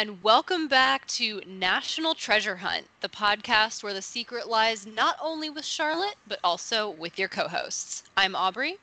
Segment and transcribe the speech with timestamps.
[0.00, 5.50] and welcome back to National Treasure Hunt, the podcast where the secret lies not only
[5.50, 8.04] with Charlotte, but also with your co hosts.
[8.16, 8.78] I'm Aubrey.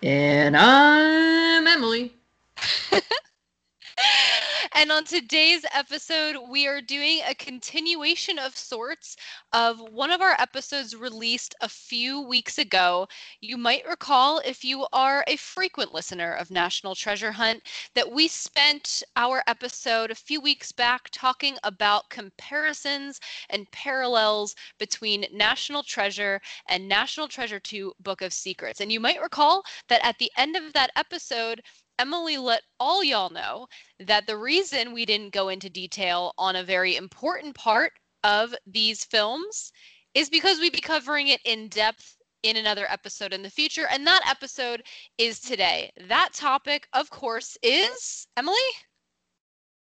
[0.00, 2.14] And I'm Emily.
[4.72, 9.16] and on today's episode, we are doing a continuation of sorts
[9.52, 13.06] of one of our episodes released a few weeks ago.
[13.40, 17.62] You might recall, if you are a frequent listener of National Treasure Hunt,
[17.94, 25.26] that we spent our episode a few weeks back talking about comparisons and parallels between
[25.32, 28.80] National Treasure and National Treasure 2 Book of Secrets.
[28.80, 31.62] And you might recall that at the end of that episode,
[31.98, 33.66] Emily let all y'all know
[33.98, 37.92] that the reason we didn't go into detail on a very important part
[38.24, 39.72] of these films
[40.14, 43.86] is because we'd be covering it in depth in another episode in the future.
[43.90, 44.82] And that episode
[45.18, 45.90] is today.
[46.08, 48.56] That topic, of course, is Emily?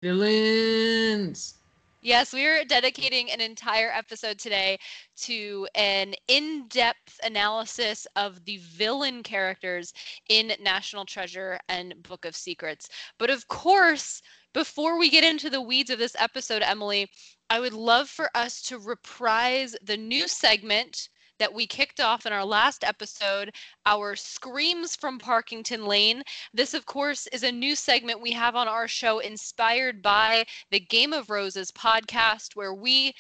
[0.03, 1.60] Villains.
[2.03, 4.79] Yes, we are dedicating an entire episode today
[5.19, 9.93] to an in depth analysis of the villain characters
[10.31, 12.89] in National Treasure and Book of Secrets.
[13.19, 14.23] But of course,
[14.55, 17.07] before we get into the weeds of this episode, Emily,
[17.51, 22.33] I would love for us to reprise the new segment that we kicked off in
[22.33, 23.51] our last episode,
[23.87, 26.23] our Screams from Parkington Lane.
[26.55, 30.79] This, of course, is a new segment we have on our show inspired by the
[30.79, 33.15] Game of Roses podcast, where we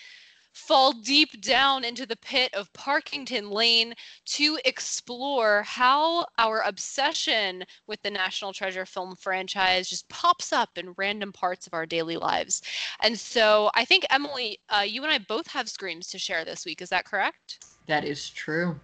[0.52, 3.94] fall deep down into the pit of Parkington Lane
[4.26, 10.94] to explore how our obsession with the National Treasure film franchise just pops up in
[10.96, 12.62] random parts of our daily lives.
[13.00, 16.66] And so I think, Emily, uh, you and I both have screams to share this
[16.66, 16.82] week.
[16.82, 17.60] Is that correct?
[17.90, 18.78] That is true.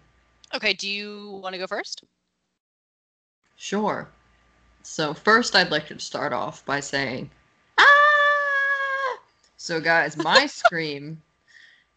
[0.53, 2.03] Okay, do you want to go first?
[3.55, 4.09] Sure.
[4.83, 7.31] So, first, I'd like to start off by saying,
[7.79, 9.19] ah!
[9.59, 11.23] So, guys, my scream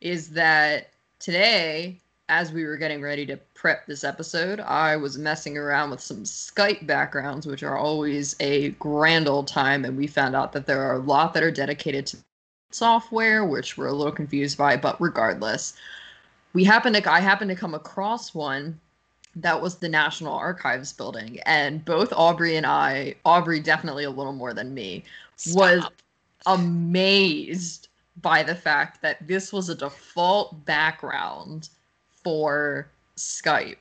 [0.02, 1.98] is that today,
[2.30, 6.26] as we were getting ready to prep this episode, I was messing around with some
[6.26, 10.84] Skype backgrounds, which are always a grand old time, and we found out that there
[10.84, 12.18] are a lot that are dedicated to
[12.70, 15.74] software, which we're a little confused by, but regardless
[16.54, 18.80] we happened to I happened to come across one
[19.36, 24.34] that was the National Archives building, and both Aubrey and I, Aubrey definitely a little
[24.34, 25.04] more than me,
[25.36, 25.58] Stop.
[25.58, 25.90] was
[26.46, 27.90] amazed
[28.22, 31.70] by the fact that this was a default background
[32.24, 33.78] for Skype.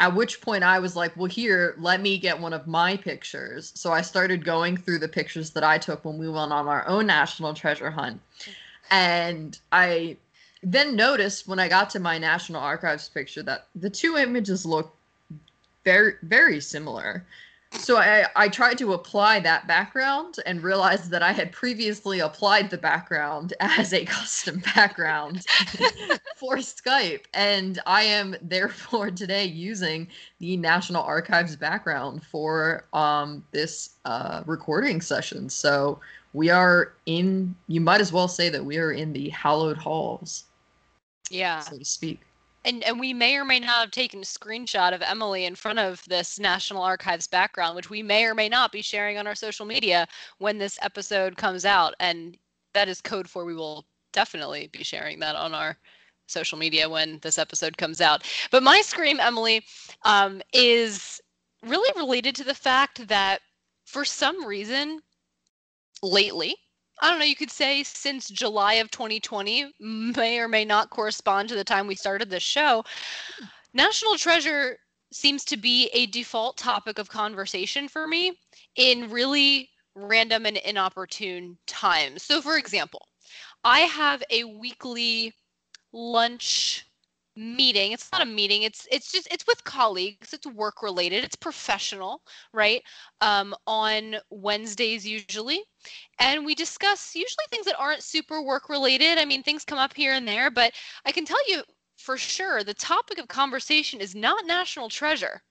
[0.00, 3.72] At which point I was like, well, here, let me get one of my pictures.
[3.74, 6.86] So I started going through the pictures that I took when we went on our
[6.88, 8.20] own national treasure hunt.
[8.40, 8.54] Mm.
[8.90, 10.16] And I
[10.62, 14.94] then noticed when I got to my National Archives picture that the two images look
[15.84, 17.24] very very similar.
[17.72, 22.68] So I, I tried to apply that background and realized that I had previously applied
[22.68, 25.46] the background as a custom background
[26.36, 27.24] for Skype.
[27.32, 30.06] And I am therefore today using
[30.38, 35.48] the National Archives background for um, this uh, recording session.
[35.48, 35.98] So
[36.34, 40.44] we are in, you might as well say that we are in the hallowed halls
[41.32, 42.20] yeah so to speak
[42.64, 45.78] and and we may or may not have taken a screenshot of Emily in front
[45.78, 49.34] of this National Archives background, which we may or may not be sharing on our
[49.34, 50.06] social media
[50.38, 51.94] when this episode comes out.
[51.98, 52.36] And
[52.74, 55.76] that is code for we will definitely be sharing that on our
[56.26, 58.22] social media when this episode comes out.
[58.50, 59.62] But my scream, Emily,
[60.04, 61.20] um, is
[61.62, 63.40] really related to the fact that
[63.84, 65.00] for some reason
[66.02, 66.56] lately
[67.02, 71.48] I don't know, you could say since July of 2020 may or may not correspond
[71.48, 72.84] to the time we started this show.
[73.74, 74.78] National Treasure
[75.12, 78.38] seems to be a default topic of conversation for me
[78.76, 82.22] in really random and inopportune times.
[82.22, 83.04] So, for example,
[83.64, 85.34] I have a weekly
[85.92, 86.86] lunch
[87.36, 91.36] meeting it's not a meeting it's it's just it's with colleagues it's work related it's
[91.36, 92.20] professional
[92.52, 92.82] right
[93.22, 95.62] um, on wednesdays usually
[96.20, 99.94] and we discuss usually things that aren't super work related i mean things come up
[99.94, 100.72] here and there but
[101.06, 101.62] i can tell you
[101.96, 105.42] for sure the topic of conversation is not national treasure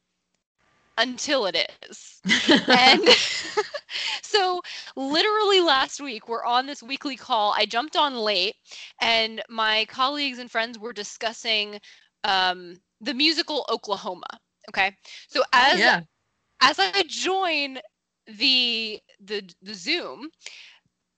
[0.98, 2.22] until it is.
[2.68, 3.04] and
[4.22, 4.62] so,
[4.96, 7.54] literally last week, we're on this weekly call.
[7.58, 8.56] I jumped on late,
[9.02, 11.80] and my colleagues and friends were discussing
[12.24, 14.28] um, the musical Oklahoma.
[14.70, 14.96] Okay,
[15.28, 16.02] so as yeah.
[16.62, 17.80] as I join
[18.28, 20.30] the the the Zoom,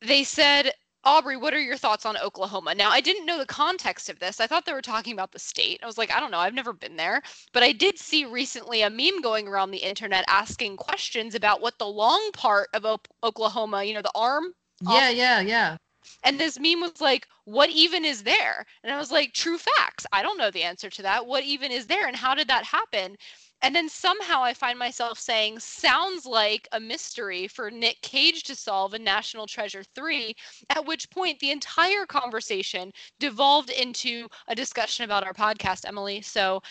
[0.01, 0.71] they said
[1.05, 2.73] Aubrey, what are your thoughts on Oklahoma?
[2.75, 4.39] Now, I didn't know the context of this.
[4.39, 5.79] I thought they were talking about the state.
[5.83, 6.39] I was like, I don't know.
[6.39, 7.21] I've never been there.
[7.53, 11.77] But I did see recently a meme going around the internet asking questions about what
[11.79, 15.77] the long part of o- Oklahoma, you know, the arm Yeah, yeah, yeah.
[16.23, 18.65] And this meme was like, what even is there?
[18.83, 20.05] And I was like, true facts.
[20.11, 21.25] I don't know the answer to that.
[21.25, 22.07] What even is there?
[22.07, 23.15] And how did that happen?
[23.63, 28.55] And then somehow I find myself saying, sounds like a mystery for Nick Cage to
[28.55, 30.35] solve in National Treasure 3,
[30.69, 36.21] at which point the entire conversation devolved into a discussion about our podcast, Emily.
[36.21, 36.61] So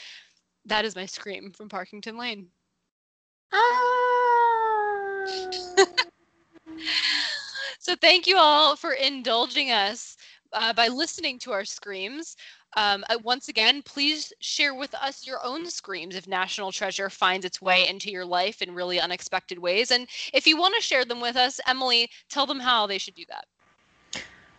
[0.66, 2.48] that is my scream from Parkington Lane.
[3.54, 5.24] Ah.
[7.78, 10.11] so thank you all for indulging us
[10.52, 12.37] uh, by listening to our screams.
[12.76, 17.44] Um, uh, once again, please share with us your own screams if National Treasure finds
[17.44, 19.90] its way into your life in really unexpected ways.
[19.90, 23.14] And if you want to share them with us, Emily, tell them how they should
[23.14, 23.44] do that.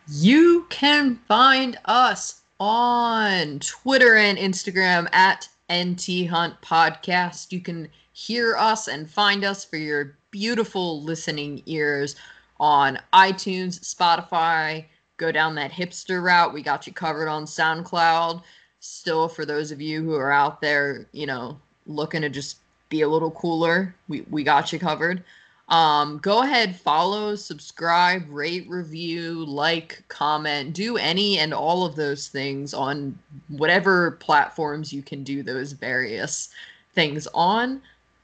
[0.08, 7.52] You can find us on Twitter and Instagram at NT Hunt Podcast.
[7.52, 12.16] You can hear us and find us for your beautiful listening ears
[12.60, 14.86] on iTunes, Spotify,
[15.18, 18.44] go down that hipster route, we got you covered on SoundCloud.
[18.80, 22.58] Still, for those of you who are out there, you know, looking to just
[22.90, 25.24] be a little cooler, we, we got you covered.
[25.70, 32.28] Um, go ahead, follow, subscribe, rate, review, like, comment, do any and all of those
[32.28, 33.18] things on
[33.48, 36.50] whatever platforms you can do those various
[36.94, 37.82] things on.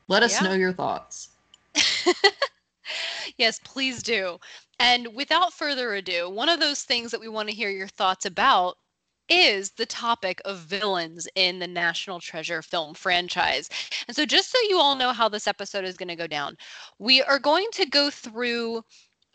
[0.09, 0.49] Let us yeah.
[0.49, 1.29] know your thoughts.
[3.37, 4.37] yes, please do.
[4.79, 8.25] And without further ado, one of those things that we want to hear your thoughts
[8.25, 8.77] about
[9.29, 13.69] is the topic of villains in the National Treasure film franchise.
[14.07, 16.55] And so, just so you all know how this episode is going to go down,
[16.97, 18.81] we are going to go through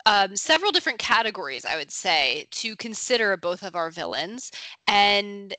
[0.05, 4.51] um, several different categories, I would say, to consider both of our villains.
[4.87, 5.55] And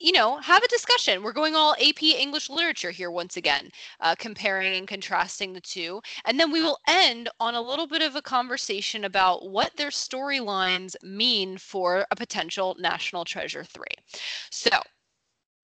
[0.00, 1.22] you know, have a discussion.
[1.22, 3.70] We're going all AP English literature here once again,
[4.00, 6.00] uh, comparing and contrasting the two.
[6.24, 9.90] And then we will end on a little bit of a conversation about what their
[9.90, 13.84] storylines mean for a potential National Treasure 3.
[14.50, 14.70] So,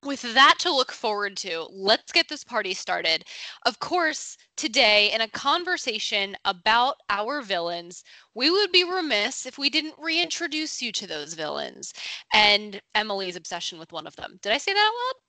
[0.04, 3.24] with that to look forward to, let's get this party started.
[3.64, 8.02] Of course, today, in a conversation about our villains,
[8.34, 11.92] we would be remiss if we didn't reintroduce you to those villains
[12.32, 14.38] and Emily's obsession with one of them.
[14.42, 15.25] Did I say that out loud?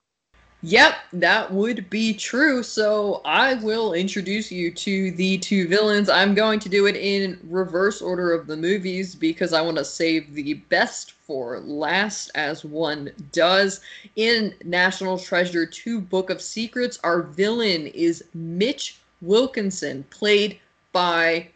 [0.63, 2.63] Yep, that would be true.
[2.63, 6.09] So I will introduce you to the two villains.
[6.09, 9.85] I'm going to do it in reverse order of the movies because I want to
[9.85, 13.81] save the best for last, as one does.
[14.15, 20.59] In National Treasure 2 Book of Secrets, our villain is Mitch Wilkinson, played
[20.91, 21.49] by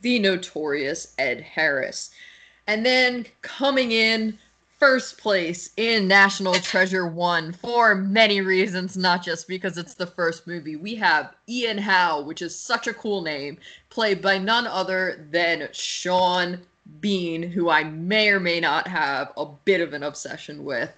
[0.00, 2.12] the notorious Ed Harris.
[2.66, 4.38] And then coming in
[4.78, 10.46] first place in National Treasure 1 for many reasons, not just because it's the first
[10.46, 10.76] movie.
[10.76, 13.58] We have Ian Howe, which is such a cool name,
[13.88, 16.60] played by none other than Sean
[17.00, 20.92] Bean, who I may or may not have a bit of an obsession with.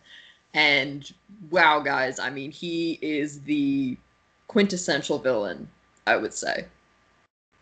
[0.55, 1.11] And
[1.51, 3.97] wow, guys, I mean, he is the
[4.49, 5.69] quintessential villain,
[6.07, 6.67] I would say.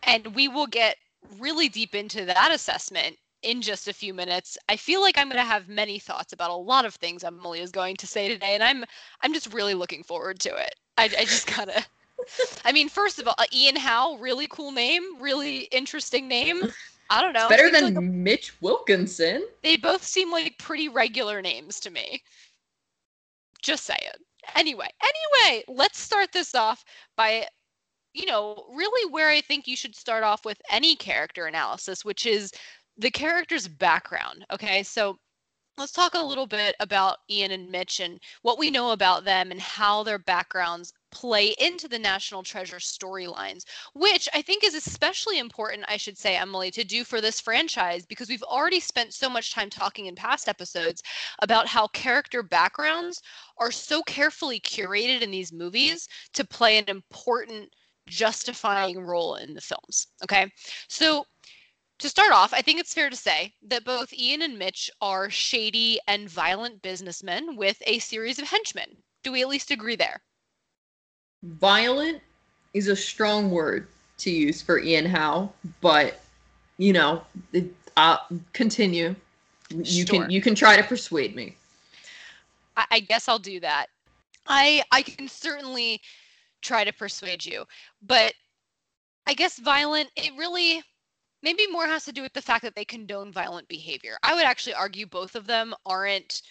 [0.04, 0.96] And we will get
[1.38, 4.58] really deep into that assessment in just a few minutes.
[4.68, 7.60] I feel like I'm going to have many thoughts about a lot of things Emily
[7.60, 8.84] is going to say today, and I'm
[9.22, 10.74] I'm just really looking forward to it.
[10.98, 11.84] I, I just gotta.
[12.64, 16.62] I mean, first of all, uh, Ian Howe, really cool name, really interesting name.
[17.10, 17.46] I don't know.
[17.46, 19.46] It's better than like a, Mitch Wilkinson.
[19.62, 22.22] They both seem like pretty regular names to me.
[23.62, 24.00] Just saying.
[24.56, 26.84] Anyway, anyway, let's start this off
[27.16, 27.46] by
[28.16, 32.24] you know, really where I think you should start off with any character analysis, which
[32.24, 32.50] is
[32.98, 34.44] the character's background.
[34.52, 35.18] Okay, so
[35.78, 39.50] let's talk a little bit about Ian and Mitch and what we know about them
[39.50, 45.38] and how their backgrounds play into the National Treasure storylines, which I think is especially
[45.38, 49.28] important, I should say, Emily, to do for this franchise because we've already spent so
[49.28, 51.02] much time talking in past episodes
[51.42, 53.20] about how character backgrounds
[53.58, 57.68] are so carefully curated in these movies to play an important
[58.08, 60.08] justifying role in the films.
[60.22, 60.50] Okay.
[60.88, 61.24] So
[62.16, 66.00] start off, I think it's fair to say that both Ian and Mitch are shady
[66.08, 68.96] and violent businessmen with a series of henchmen.
[69.22, 70.22] Do we at least agree there?
[71.42, 72.22] Violent
[72.72, 76.22] is a strong word to use for Ian Howe, but
[76.78, 77.66] you know, it,
[77.98, 78.16] uh,
[78.54, 79.14] continue.
[79.68, 80.06] You sure.
[80.06, 81.54] can you can try to persuade me.
[82.78, 83.88] I, I guess I'll do that.
[84.46, 86.00] I I can certainly
[86.62, 87.66] try to persuade you,
[88.00, 88.32] but
[89.26, 90.08] I guess violent.
[90.16, 90.82] It really
[91.42, 94.16] maybe more has to do with the fact that they condone violent behavior.
[94.22, 96.42] I would actually argue both of them aren't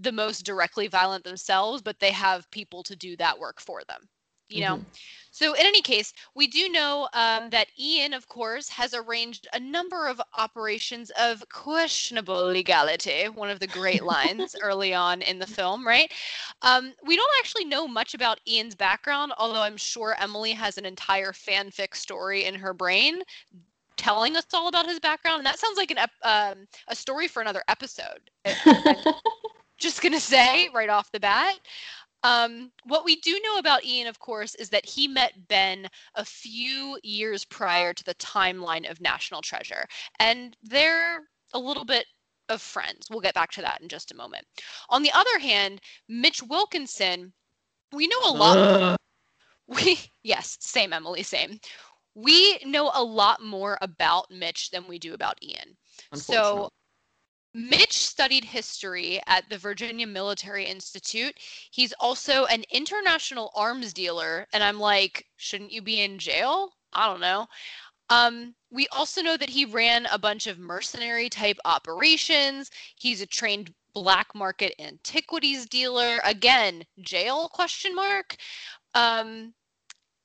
[0.00, 4.08] the most directly violent themselves, but they have people to do that work for them.
[4.50, 4.78] you know.
[4.78, 4.86] Mhm.
[5.30, 9.58] So, in any case, we do know um, that Ian, of course, has arranged a
[9.60, 13.28] number of operations of questionable legality.
[13.28, 16.12] One of the great lines early on in the film, right?
[16.62, 20.84] Um, we don't actually know much about Ian's background, although I'm sure Emily has an
[20.84, 23.22] entire fanfic story in her brain
[23.96, 27.28] telling us all about his background, and that sounds like an ep- um, a story
[27.28, 28.30] for another episode.
[29.78, 31.58] Just gonna say right off the bat.
[32.22, 36.24] Um, what we do know about Ian, of course, is that he met Ben a
[36.24, 39.84] few years prior to the timeline of National Treasure,
[40.18, 41.20] and they're
[41.52, 42.06] a little bit
[42.48, 43.08] of friends.
[43.10, 44.46] We'll get back to that in just a moment.
[44.88, 47.32] On the other hand, Mitch Wilkinson,
[47.92, 48.56] we know a lot.
[48.58, 48.96] Ugh.
[49.66, 51.58] We yes, same Emily, same.
[52.14, 55.76] We know a lot more about Mitch than we do about Ian.
[56.14, 56.70] So
[57.54, 61.34] Mitch studied history at the Virginia Military Institute.
[61.70, 64.46] He's also an international arms dealer.
[64.52, 66.72] And I'm like, shouldn't you be in jail?
[66.92, 67.46] I don't know.
[68.10, 72.70] Um, we also know that he ran a bunch of mercenary type operations.
[72.96, 76.18] He's a trained black market antiquities dealer.
[76.24, 78.36] Again, jail question mark.
[78.94, 79.54] Um,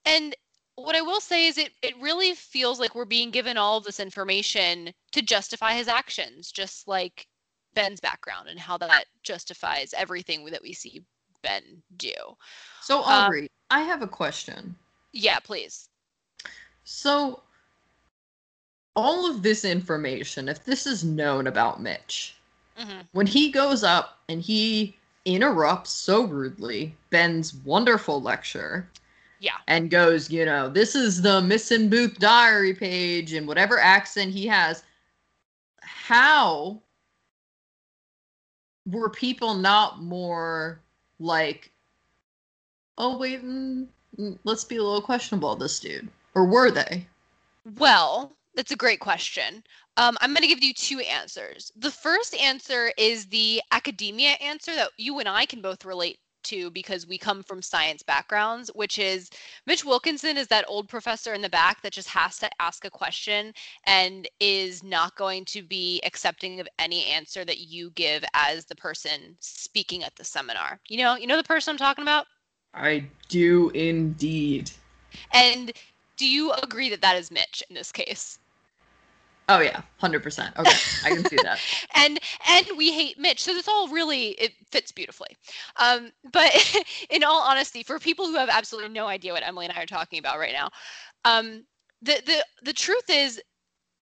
[0.06, 0.36] and
[0.80, 3.84] what I will say is it it really feels like we're being given all of
[3.84, 7.28] this information to justify his actions, just like
[7.74, 11.04] Ben's background and how that justifies everything that we see
[11.44, 12.14] Ben do.
[12.82, 14.76] So Uh, Aubrey, I have a question.
[15.14, 15.90] Yeah, please.
[16.84, 17.44] So
[18.96, 22.36] all of this information, if this is known about Mitch,
[22.76, 24.96] hmm when he goes up and he
[25.26, 28.88] interrupts so rudely Ben's wonderful lecture
[29.40, 29.58] Yeah.
[29.68, 34.46] and goes, you know, this is the Missing Booth diary page and whatever accent he
[34.48, 34.84] has,
[35.82, 36.82] how
[38.86, 40.82] were people not more
[41.20, 41.72] like,
[42.98, 46.10] oh, wait, mm, mm, let's be a little questionable, this dude?
[46.36, 47.06] Or were they?
[47.78, 49.64] Well, that's a great question.
[49.98, 51.72] Um, I'm going to give you two answers.
[51.76, 56.72] The first answer is the academia answer that you and I can both relate to
[56.72, 59.30] because we come from science backgrounds, which is
[59.66, 62.90] Mitch Wilkinson is that old professor in the back that just has to ask a
[62.90, 63.54] question
[63.86, 68.76] and is not going to be accepting of any answer that you give as the
[68.76, 70.80] person speaking at the seminar.
[70.88, 72.26] You know, you know the person I'm talking about?
[72.74, 74.72] I do indeed.
[75.34, 75.72] And
[76.18, 78.40] do you agree that that is Mitch in this case?
[79.50, 80.56] Oh yeah, hundred percent.
[80.60, 81.60] Okay, I can see that.
[81.96, 83.42] and and we hate Mitch.
[83.42, 85.36] So this all really it fits beautifully.
[85.78, 86.52] Um, but
[87.10, 89.88] in all honesty, for people who have absolutely no idea what Emily and I are
[89.88, 90.70] talking about right now,
[91.26, 91.66] um,
[92.02, 93.42] the the the truth is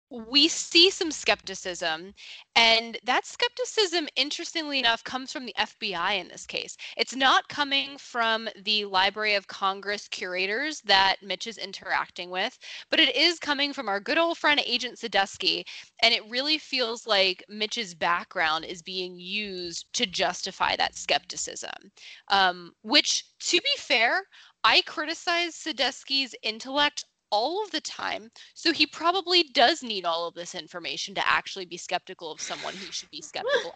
[0.10, 2.14] we see some skepticism
[2.56, 6.78] and that skepticism interestingly enough comes from the FBI in this case.
[6.96, 12.58] It's not coming from the Library of Congress curators that Mitch is interacting with,
[12.90, 15.64] but it is coming from our good old friend Agent Sadusky
[16.04, 21.92] and it really feels like Mitch's background is being used to justify that skepticism.
[22.30, 24.24] Um, which, to be fair,
[24.64, 30.34] I criticize Sadusky's intellect all of the time, so he probably does need all of
[30.34, 33.74] this information to actually be skeptical of someone he should be skeptical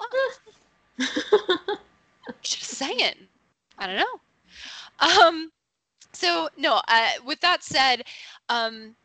[1.00, 1.08] of.
[2.41, 3.15] Just saying.
[3.77, 4.20] I don't know.
[5.24, 5.51] Um,
[6.13, 6.82] so no.
[6.88, 8.03] Uh, with that said,
[8.50, 8.96] um,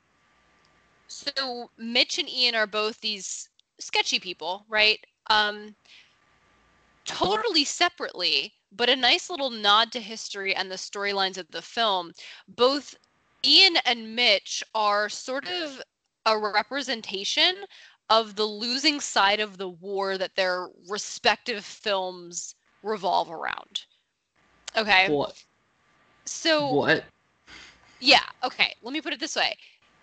[1.08, 3.48] so Mitch and Ian are both these
[3.78, 4.98] sketchy people, right?
[5.30, 5.74] Um,
[7.04, 12.12] totally separately, but a nice little nod to history and the storylines of the film.
[12.48, 12.94] Both
[13.44, 15.82] Ian and Mitch are sort of
[16.26, 17.54] a representation
[18.08, 23.86] of the losing side of the war that their respective films revolve around.
[24.76, 25.08] Okay.
[25.08, 25.44] what?
[26.26, 27.04] So What?
[28.00, 28.74] yeah, okay.
[28.82, 29.56] Let me put it this way.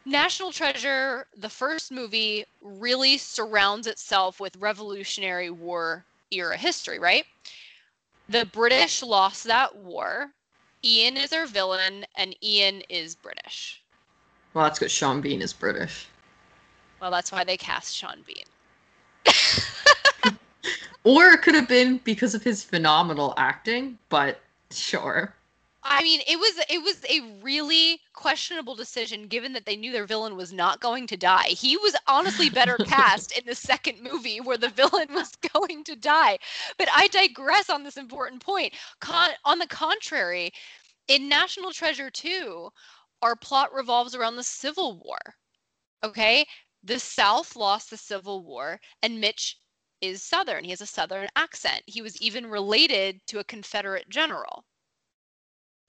[0.06, 7.26] National Treasure, the first movie, really surrounds itself with Revolutionary War era history, right?
[8.28, 10.32] The British lost that war.
[10.84, 13.82] Ian is our villain, and Ian is British.
[14.54, 16.08] Well, that's because Sean Bean is British.
[17.00, 18.46] Well, that's why they cast Sean Bean.
[21.04, 25.34] Or it could have been because of his phenomenal acting, but sure.
[25.84, 30.06] I mean, it was it was a really questionable decision given that they knew their
[30.06, 31.48] villain was not going to die.
[31.48, 35.96] He was honestly better cast in the second movie where the villain was going to
[35.96, 36.38] die.
[36.78, 38.74] But I digress on this important point.
[39.00, 40.52] Con- on the contrary,
[41.08, 42.70] in National Treasure 2,
[43.24, 45.20] our plot revolves around the Civil War.
[46.04, 46.46] Okay?
[46.84, 49.58] The South lost the Civil War and Mitch
[50.00, 50.64] is Southern.
[50.64, 51.82] He has a Southern accent.
[51.88, 54.64] He was even related to a Confederate general.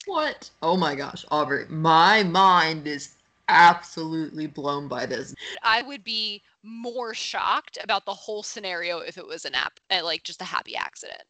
[0.07, 0.51] What?
[0.63, 3.15] Oh my gosh, Aubrey, my mind is
[3.49, 5.35] absolutely blown by this.
[5.63, 10.05] I would be more shocked about the whole scenario if it was an app, uh,
[10.05, 11.23] like just a happy accident.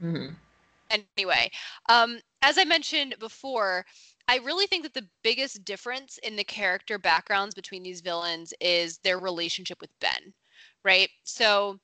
[0.00, 0.36] hmm
[0.90, 1.50] Anyway,
[1.88, 3.84] um, as I mentioned before,
[4.28, 8.98] I really think that the biggest difference in the character backgrounds between these villains is
[8.98, 10.34] their relationship with Ben,
[10.84, 11.10] right?
[11.24, 11.80] So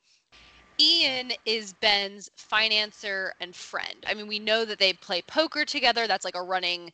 [0.82, 4.04] Ian is Ben's financer and friend.
[4.06, 6.08] I mean, we know that they play poker together.
[6.08, 6.92] That's like a running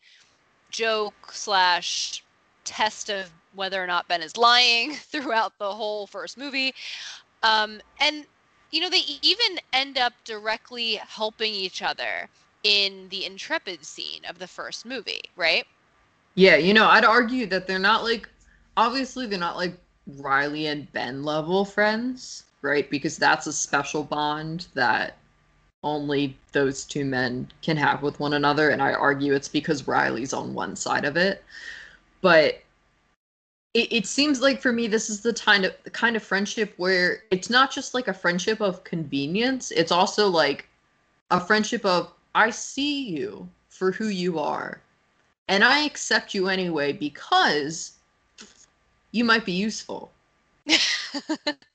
[0.71, 2.23] joke slash
[2.65, 6.75] test of whether or not Ben is lying throughout the whole first movie.
[7.43, 8.27] Um, and,
[8.71, 12.29] you know, they even end up directly helping each other
[12.65, 15.65] in the Intrepid scene of the first movie, right?
[16.35, 18.29] Yeah, you know, I'd argue that they're not like,
[18.77, 22.89] obviously, they're not like Riley and Ben level friends, right?
[22.91, 25.17] Because that's a special bond that
[25.83, 28.71] only those two men can have with one another.
[28.71, 31.45] And I argue it's because Riley's on one side of it.
[32.21, 32.63] But
[33.75, 36.75] it, it seems like for me, this is the kind of the kind of friendship
[36.77, 40.69] where it's not just like a friendship of convenience, it's also like
[41.31, 44.81] a friendship of I see you for who you are.
[45.49, 47.93] And I accept you anyway because
[49.13, 50.11] you might be useful.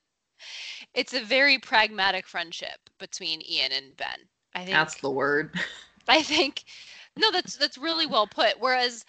[0.94, 4.28] it's a very pragmatic friendship between Ian and Ben.
[4.56, 5.54] I think That's the word.
[6.08, 6.64] I think
[7.18, 8.60] no, that's that's really well put.
[8.60, 9.06] Whereas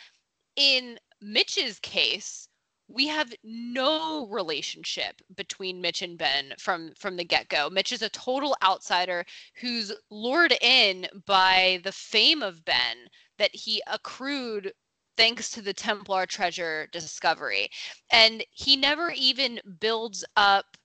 [0.56, 2.48] in Mitch's case,
[2.88, 7.70] we have no relationship between Mitch and Ben from from the get-go.
[7.70, 9.24] Mitch is a total outsider
[9.56, 14.72] who's lured in by the fame of Ben that he accrued
[15.16, 17.68] thanks to the Templar treasure discovery.
[18.10, 20.76] And he never even builds up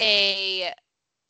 [0.00, 0.72] a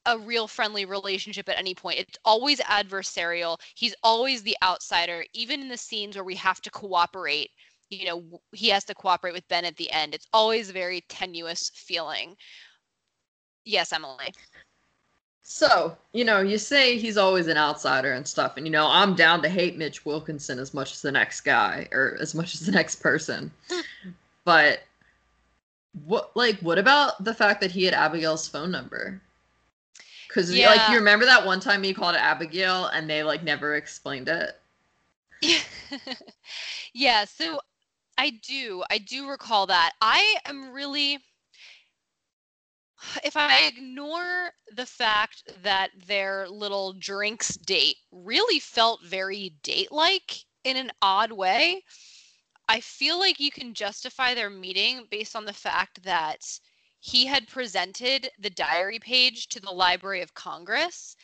[0.07, 1.99] a real friendly relationship at any point.
[1.99, 3.59] It's always adversarial.
[3.75, 7.51] He's always the outsider, even in the scenes where we have to cooperate.
[7.91, 10.15] You know, he has to cooperate with Ben at the end.
[10.15, 12.35] It's always a very tenuous feeling.
[13.65, 14.33] Yes, Emily.
[15.43, 19.15] So, you know, you say he's always an outsider and stuff, and you know, I'm
[19.17, 22.61] down to hate Mitch Wilkinson as much as the next guy or as much as
[22.61, 23.51] the next person.
[24.45, 24.81] but
[25.93, 29.21] what like what about the fact that he had Abigail's phone number?
[30.29, 30.69] Cuz Yeah.
[30.69, 34.61] like you remember that one time he called Abigail and they like never explained it.
[36.93, 37.61] yeah, so
[38.19, 38.83] I do.
[38.91, 39.93] I do recall that.
[40.01, 41.19] I am really
[43.25, 50.45] if I ignore the fact that their little drinks date really felt very date like
[50.65, 51.85] in an odd way,
[52.71, 56.47] I feel like you can justify their meeting based on the fact that
[57.01, 61.17] he had presented the diary page to the Library of Congress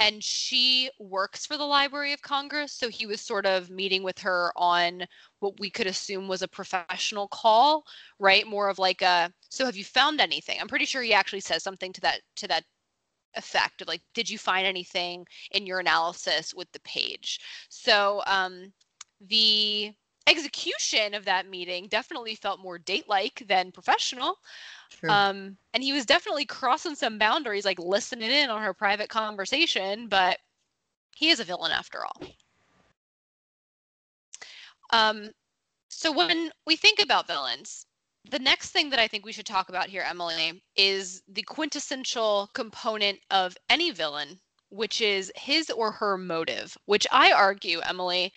[0.00, 2.72] and she works for the Library of Congress.
[2.72, 5.06] So he was sort of meeting with her on
[5.38, 7.84] what we could assume was a professional call,
[8.18, 8.44] right?
[8.44, 10.58] More of like a, so have you found anything?
[10.60, 12.64] I'm pretty sure he actually says something to that to that
[13.36, 17.38] effect of like, did you find anything in your analysis with the page?
[17.68, 18.72] So um,
[19.20, 19.92] the
[20.28, 24.38] execution of that meeting definitely felt more date-like than professional.
[25.08, 30.08] Um, and he was definitely crossing some boundaries, like listening in on her private conversation,
[30.08, 30.38] but
[31.14, 32.22] he is a villain after all.
[34.90, 35.30] Um,
[35.88, 37.86] so when we think about villains,
[38.30, 42.50] the next thing that I think we should talk about here, Emily, is the quintessential
[42.54, 44.38] component of any villain,
[44.70, 48.32] which is his or her motive, which I argue, Emily,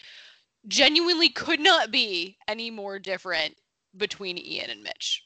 [0.67, 3.55] genuinely could not be any more different
[3.97, 5.23] between Ian and Mitch.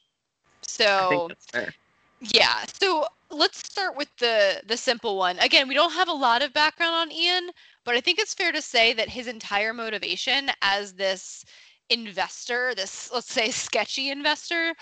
[0.63, 1.73] So think that's fair.
[2.19, 2.65] yeah.
[2.81, 5.37] So let's start with the the simple one.
[5.39, 7.49] Again, we don't have a lot of background on Ian,
[7.83, 11.45] but I think it's fair to say that his entire motivation as this
[11.89, 14.73] investor, this let's say sketchy investor,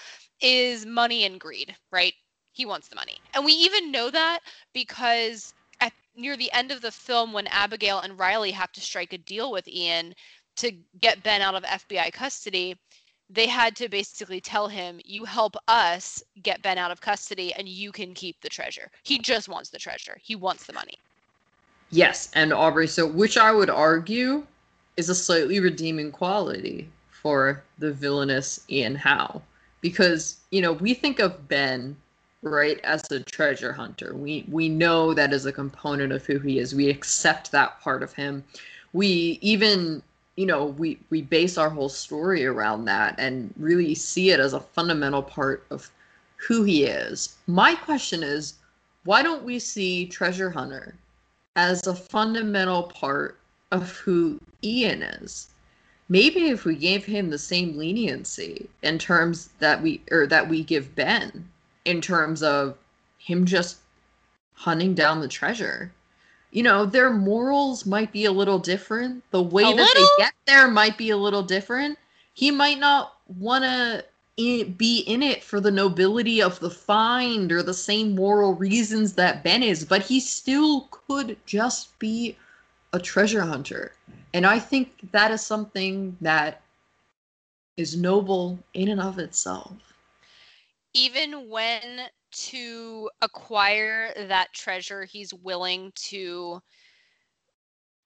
[0.42, 2.14] is money and greed, right?
[2.54, 3.18] He wants the money.
[3.34, 4.40] And we even know that
[4.74, 9.14] because at near the end of the film when Abigail and Riley have to strike
[9.14, 10.14] a deal with Ian
[10.58, 12.78] to get Ben out of FBI custody,
[13.30, 17.68] they had to basically tell him, "You help us get Ben out of custody, and
[17.68, 20.18] you can keep the treasure." He just wants the treasure.
[20.22, 20.98] He wants the money.
[21.90, 24.46] Yes, and Aubrey, so which I would argue
[24.98, 29.42] is a slightly redeeming quality for the villainous Ian Howe.
[29.82, 31.96] Because, you know, we think of Ben,
[32.42, 34.14] right, as a treasure hunter.
[34.16, 36.76] We we know that is a component of who he is.
[36.76, 38.44] We accept that part of him.
[38.94, 40.04] We even,
[40.36, 44.54] you know, we we base our whole story around that and really see it as
[44.54, 45.92] a fundamental part of
[46.36, 47.36] who he is.
[47.48, 48.56] My question is,
[49.04, 50.96] why don't we see treasure hunter
[51.56, 53.38] as a fundamental part
[53.72, 55.50] of who Ian is.
[56.10, 60.64] Maybe if we gave him the same leniency in terms that we or that we
[60.64, 61.50] give Ben
[61.86, 62.78] in terms of
[63.18, 63.78] him just
[64.54, 65.92] hunting down the treasure.
[66.54, 69.30] You know, their morals might be a little different.
[69.32, 69.96] The way A that little?
[69.96, 72.00] they get there might be a little different.
[72.34, 74.06] He might not want to
[74.38, 79.44] be in it for the nobility of the find or the same moral reasons that
[79.44, 82.38] Ben is, but he still could just be
[82.94, 83.94] a treasure hunter.
[84.34, 86.62] And I think that is something that
[87.78, 89.94] is noble in and of itself.
[90.94, 96.60] even when to acquire that treasure he's willing to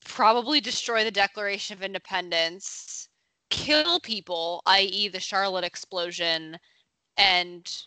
[0.05, 3.09] probably destroy the declaration of independence
[3.49, 6.57] kill people i.e the charlotte explosion
[7.17, 7.83] and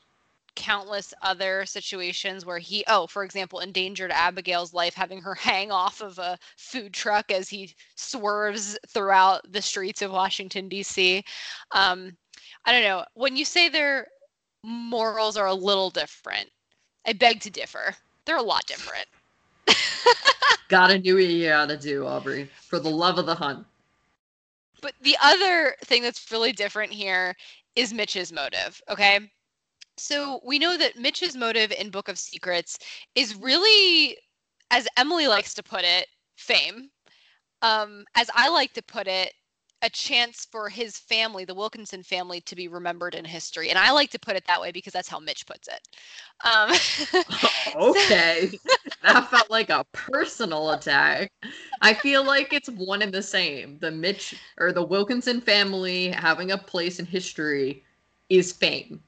[0.56, 6.00] countless other situations where he oh for example endangered abigail's life having her hang off
[6.00, 11.22] of a food truck as he swerves throughout the streets of washington d.c
[11.72, 12.12] um,
[12.64, 13.04] i don't know.
[13.14, 14.06] When you say their
[14.62, 16.50] morals are a little different
[17.06, 17.94] i beg to differ
[18.24, 19.06] they're a lot different
[20.70, 23.66] Gotta do what you gotta do, Aubrey, for the love of the hunt.
[24.80, 27.34] But the other thing that's really different here
[27.74, 29.30] is Mitch's motive, okay?
[29.96, 32.78] So we know that Mitch's motive in Book of Secrets
[33.16, 34.16] is really,
[34.70, 36.90] as Emily likes to put it, fame.
[37.62, 39.34] Um, as I like to put it,
[39.82, 43.70] a chance for his family, the Wilkinson family, to be remembered in history.
[43.70, 45.88] And I like to put it that way because that's how Mitch puts it.
[46.44, 46.70] Um,
[47.74, 48.60] okay.
[49.02, 51.30] that felt like a personal attack.
[51.80, 53.78] I feel like it's one and the same.
[53.78, 57.84] The Mitch or the Wilkinson family having a place in history
[58.28, 59.02] is fame.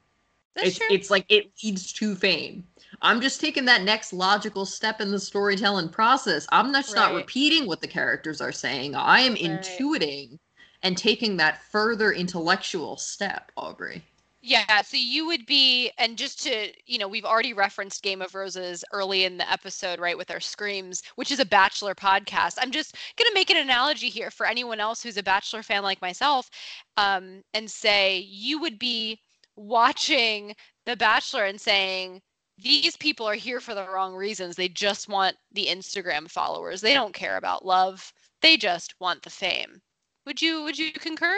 [0.54, 0.86] that's it's true.
[0.88, 2.64] it's like it leads to fame.
[3.02, 6.46] I'm just taking that next logical step in the storytelling process.
[6.52, 8.94] I'm not just not repeating what the characters are saying.
[8.94, 9.84] I am Right.
[9.88, 10.38] intuiting
[10.82, 14.02] and taking that further intellectual step, Aubrey.
[14.44, 18.34] Yeah, so you would be, and just to, you know, we've already referenced Game of
[18.34, 22.58] Roses early in the episode, right, with our screams, which is a Bachelor podcast.
[22.60, 25.84] I'm just going to make an analogy here for anyone else who's a Bachelor fan
[25.84, 26.50] like myself
[26.96, 29.20] um, and say you would be
[29.54, 32.20] watching The Bachelor and saying,
[32.58, 34.56] these people are here for the wrong reasons.
[34.56, 36.80] They just want the Instagram followers.
[36.80, 38.12] They don't care about love.
[38.40, 39.80] They just want the fame.
[40.26, 41.36] Would you would you concur?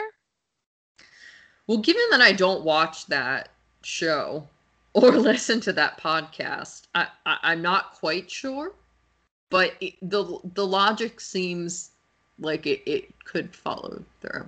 [1.67, 3.49] Well, given that I don't watch that
[3.81, 4.47] show
[4.93, 8.73] or listen to that podcast, I, I I'm not quite sure,
[9.49, 11.91] but it, the the logic seems
[12.39, 14.47] like it, it could follow through.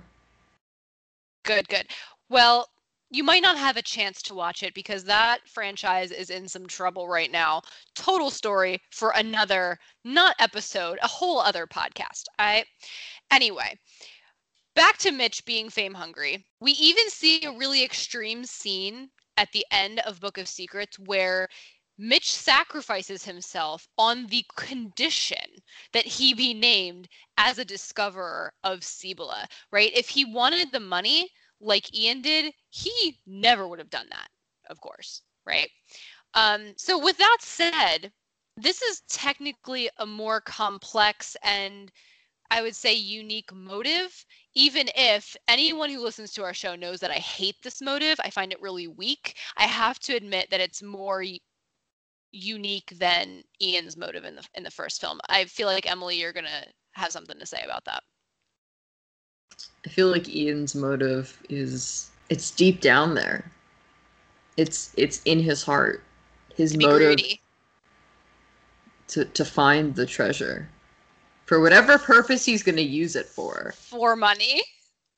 [1.44, 1.86] Good, good.
[2.28, 2.68] Well,
[3.10, 6.66] you might not have a chance to watch it because that franchise is in some
[6.66, 7.62] trouble right now.
[7.94, 12.24] Total story for another, not episode, a whole other podcast.
[12.38, 12.64] I,
[13.30, 13.78] anyway,
[14.78, 16.46] back to Mitch being fame hungry.
[16.60, 21.48] We even see a really extreme scene at the end of Book of Secrets where
[21.98, 25.36] Mitch sacrifices himself on the condition
[25.92, 29.90] that he be named as a discoverer of Cibola, right?
[29.96, 31.28] If he wanted the money
[31.60, 34.28] like Ian did, he never would have done that,
[34.70, 35.68] of course, right?
[36.34, 38.12] Um, so, with that said,
[38.56, 41.90] this is technically a more complex and
[42.50, 47.10] I would say unique motive, even if anyone who listens to our show knows that
[47.10, 48.18] I hate this motive.
[48.20, 49.36] I find it really weak.
[49.56, 51.22] I have to admit that it's more
[52.32, 55.20] unique than Ian's motive in the in the first film.
[55.28, 58.02] I feel like Emily, you're gonna have something to say about that.
[59.86, 63.50] I feel like Ian's motive is it's deep down there.
[64.56, 66.02] It's it's in his heart.
[66.54, 67.40] His motive greedy.
[69.08, 70.68] to to find the treasure.
[71.48, 73.72] For whatever purpose he's going to use it for.
[73.74, 74.60] for money.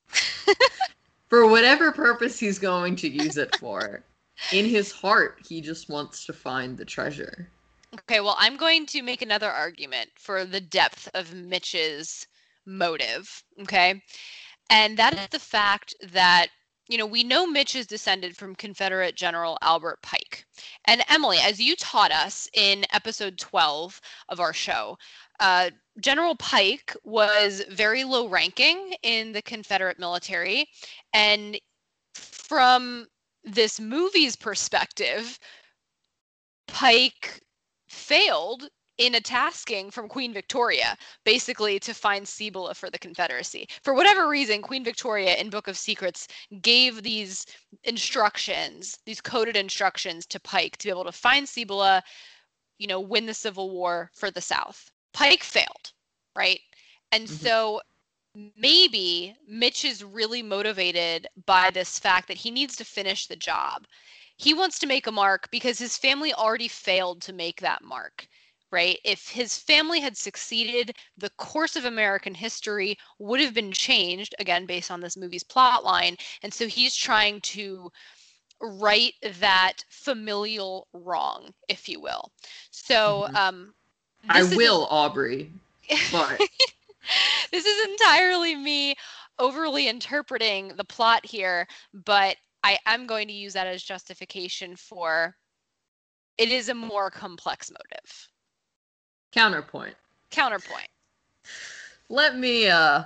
[1.28, 4.04] For whatever purpose he's going to use it for.
[4.52, 7.48] In his heart, he just wants to find the treasure.
[7.94, 12.26] Okay, well, I'm going to make another argument for the depth of Mitch's
[12.64, 13.42] motive.
[13.62, 14.00] Okay.
[14.70, 16.48] And that is the fact that,
[16.90, 20.44] you know, we know Mitch is descended from Confederate General Albert Pike.
[20.86, 24.98] And Emily, as you taught us in episode 12 of our show,
[25.38, 30.66] uh, General Pike was very low ranking in the Confederate military.
[31.14, 31.60] And
[32.12, 33.06] from
[33.44, 35.38] this movie's perspective,
[36.66, 37.40] Pike
[37.88, 38.68] failed
[39.00, 43.66] in a tasking from Queen Victoria, basically to find Cibola for the Confederacy.
[43.82, 46.28] For whatever reason, Queen Victoria in Book of Secrets
[46.60, 47.46] gave these
[47.84, 52.02] instructions, these coded instructions to Pike to be able to find Cibola,
[52.78, 54.90] you know, win the Civil War for the South.
[55.14, 55.92] Pike failed,
[56.36, 56.60] right?
[57.10, 57.46] And mm-hmm.
[57.46, 57.80] so
[58.54, 63.86] maybe Mitch is really motivated by this fact that he needs to finish the job.
[64.36, 68.28] He wants to make a mark because his family already failed to make that mark,
[68.70, 68.98] right?
[69.04, 74.66] If his family had succeeded, the course of American history would have been changed, again,
[74.66, 76.16] based on this movie's plot line.
[76.42, 77.90] And so he's trying to
[78.60, 82.30] right that familial wrong, if you will.
[82.70, 83.36] So, mm-hmm.
[83.36, 83.74] um,
[84.28, 85.50] I will, Aubrey.
[86.12, 86.38] But
[87.50, 88.94] this is entirely me
[89.38, 95.34] overly interpreting the plot here, but I am going to use that as justification for
[96.36, 98.28] it is a more complex motive.
[99.32, 99.94] Counterpoint.
[100.30, 100.88] Counterpoint.
[102.08, 103.04] Let me uh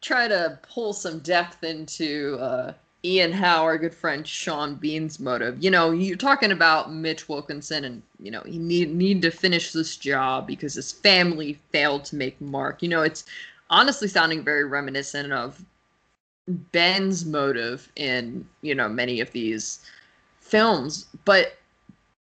[0.00, 2.72] try to pull some depth into uh
[3.04, 5.62] Ian Howe, our good friend Sean Bean's motive.
[5.62, 9.72] You know, you're talking about Mitch Wilkinson, and you know he need need to finish
[9.72, 12.82] this job because his family failed to make Mark.
[12.82, 13.24] You know, it's
[13.70, 15.64] honestly sounding very reminiscent of
[16.48, 19.80] Ben's motive in you know many of these
[20.40, 21.06] films.
[21.24, 21.58] But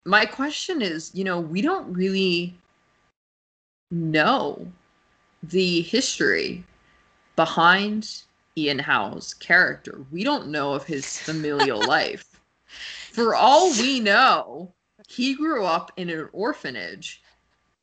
[0.04, 2.54] my question is, you know, we don't really
[3.92, 4.66] know
[5.42, 6.64] the history
[7.36, 8.22] behind
[8.56, 10.04] Ian Howe's character.
[10.10, 12.24] We don't know of his familial life.
[13.12, 14.72] For all we know,
[15.08, 17.22] he grew up in an orphanage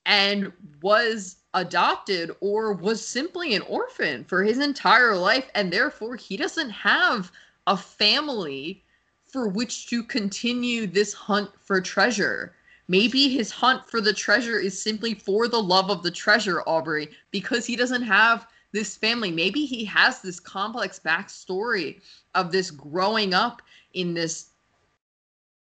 [0.06, 6.38] and was adopted or was simply an orphan for his entire life and therefore he
[6.38, 7.32] doesn't have
[7.67, 8.84] a family
[9.26, 12.56] for which to continue this hunt for treasure.
[12.89, 17.10] Maybe his hunt for the treasure is simply for the love of the treasure, Aubrey,
[17.30, 19.32] because he doesn't have this family.
[19.32, 22.02] Maybe he has this complex backstory
[22.34, 23.62] of this growing up
[23.93, 24.49] in this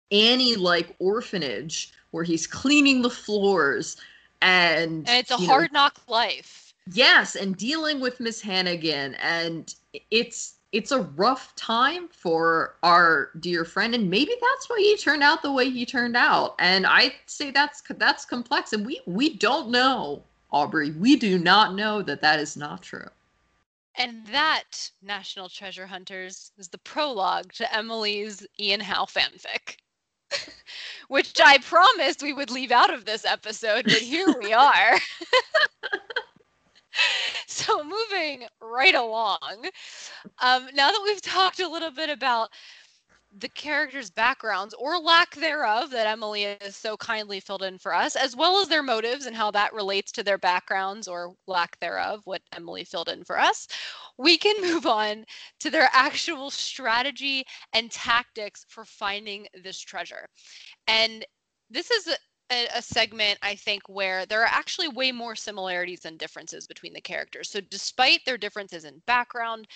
[0.09, 3.97] Annie like orphanage where he's cleaning the floors
[4.41, 6.73] and, and it's a hard know, knock life.
[6.93, 9.75] Yes, and dealing with Miss Hannigan and
[10.11, 15.23] it's it's a rough time for our dear friend and maybe that's why he turned
[15.23, 19.33] out the way he turned out and i say that's that's complex and we we
[19.35, 23.09] don't know Aubrey, we do not know that that is not true.
[23.95, 29.77] And that, National Treasure Hunters, is the prologue to Emily's Ian Howe fanfic,
[31.07, 34.97] which I promised we would leave out of this episode, but here we are.
[37.47, 39.69] so, moving right along,
[40.41, 42.49] um, now that we've talked a little bit about
[43.39, 48.15] the characters' backgrounds or lack thereof that Emily has so kindly filled in for us,
[48.15, 52.21] as well as their motives and how that relates to their backgrounds or lack thereof,
[52.25, 53.67] what Emily filled in for us,
[54.17, 55.25] we can move on
[55.59, 60.27] to their actual strategy and tactics for finding this treasure.
[60.87, 61.25] And
[61.69, 62.09] this is
[62.51, 66.93] a, a, segment I think where there are actually way more similarities than differences between
[66.93, 67.49] the characters.
[67.49, 69.67] So despite their differences in background,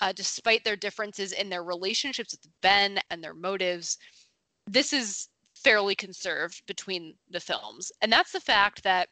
[0.00, 3.98] uh, despite their differences in their relationships with Ben and their motives,
[4.66, 7.90] this is fairly conserved between the films.
[8.02, 9.08] And that's the fact that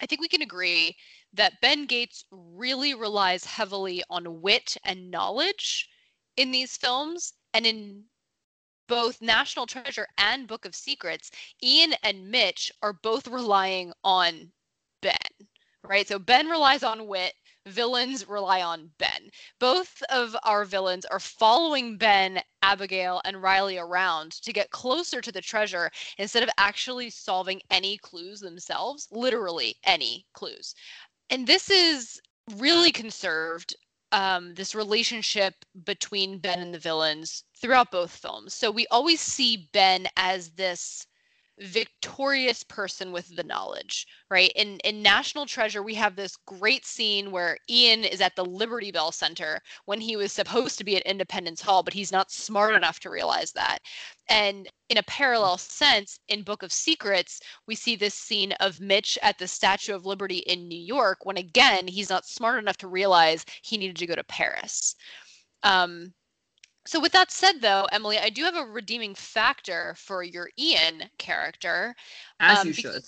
[0.00, 0.96] I think we can agree
[1.34, 5.88] that Ben Gates really relies heavily on wit and knowledge
[6.36, 7.34] in these films.
[7.54, 8.04] And in
[8.88, 11.30] both National Treasure and Book of Secrets,
[11.62, 14.52] Ian and Mitch are both relying on
[15.00, 15.16] Ben,
[15.84, 16.06] right?
[16.06, 17.34] So Ben relies on wit,
[17.66, 19.30] villains rely on Ben.
[19.58, 25.32] Both of our villains are following Ben, Abigail, and Riley around to get closer to
[25.32, 30.74] the treasure instead of actually solving any clues themselves, literally any clues.
[31.30, 32.20] And this is
[32.56, 33.76] really conserved
[34.12, 38.54] um, this relationship between Ben and the villains throughout both films.
[38.54, 41.06] So we always see Ben as this
[41.58, 44.50] victorious person with the knowledge, right?
[44.56, 48.90] In in National Treasure, we have this great scene where Ian is at the Liberty
[48.90, 52.74] Bell Center when he was supposed to be at Independence Hall, but he's not smart
[52.74, 53.78] enough to realize that.
[54.28, 59.18] And in a parallel sense, in Book of Secrets, we see this scene of Mitch
[59.22, 62.88] at the Statue of Liberty in New York when again he's not smart enough to
[62.88, 64.96] realize he needed to go to Paris.
[65.62, 66.14] Um,
[66.86, 71.04] so with that said though emily i do have a redeeming factor for your ian
[71.18, 71.94] character
[72.40, 73.02] as um, you should.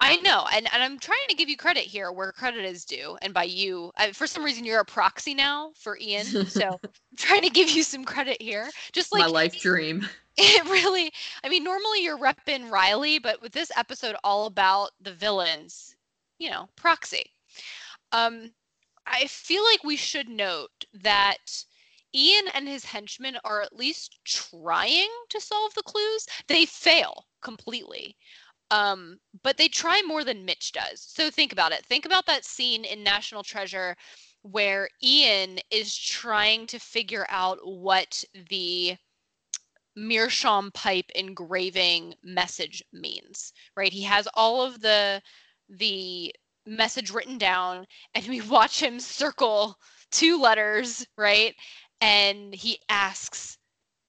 [0.00, 3.16] I know and, and i'm trying to give you credit here where credit is due
[3.22, 6.90] and by you I, for some reason you're a proxy now for ian so i'm
[7.16, 8.68] trying to give you some credit here.
[8.92, 10.06] Just like my life dream.
[10.36, 11.12] it really
[11.44, 15.96] i mean normally you're repping riley but with this episode all about the villains
[16.38, 17.24] you know proxy.
[18.12, 18.50] Um
[19.06, 21.64] i feel like we should note that
[22.14, 26.26] Ian and his henchmen are at least trying to solve the clues.
[26.46, 28.16] They fail completely.
[28.70, 31.00] Um, but they try more than Mitch does.
[31.00, 31.84] So think about it.
[31.84, 33.96] Think about that scene in National Treasure
[34.42, 38.96] where Ian is trying to figure out what the
[39.96, 45.22] meerschaum pipe engraving message means right he has all of the
[45.68, 46.34] the
[46.66, 49.78] message written down and we watch him circle
[50.10, 51.54] two letters right
[52.00, 53.58] and he asks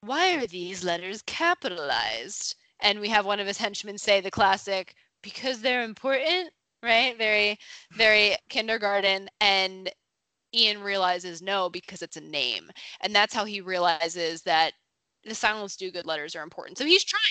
[0.01, 4.95] why are these letters capitalized and we have one of his henchmen say the classic
[5.21, 6.49] because they're important
[6.83, 7.57] right very
[7.93, 9.91] very kindergarten and
[10.53, 12.69] ian realizes no because it's a name
[13.01, 14.73] and that's how he realizes that
[15.25, 16.77] the Silence Dogood letters are important.
[16.77, 17.21] So he's trying,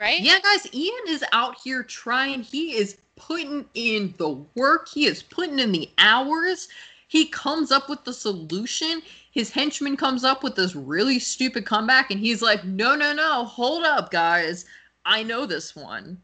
[0.00, 0.20] right?
[0.20, 2.42] Yeah, guys, Ian is out here trying.
[2.42, 6.68] He is putting in the work, he is putting in the hours.
[7.12, 9.02] He comes up with the solution.
[9.32, 13.44] His henchman comes up with this really stupid comeback, and he's like, No, no, no,
[13.44, 14.64] hold up, guys.
[15.04, 16.22] I know this one.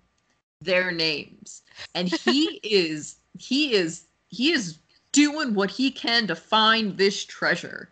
[0.62, 1.60] Their names.
[1.94, 4.78] And he is, he is, he is
[5.12, 7.90] doing what he can to find this treasure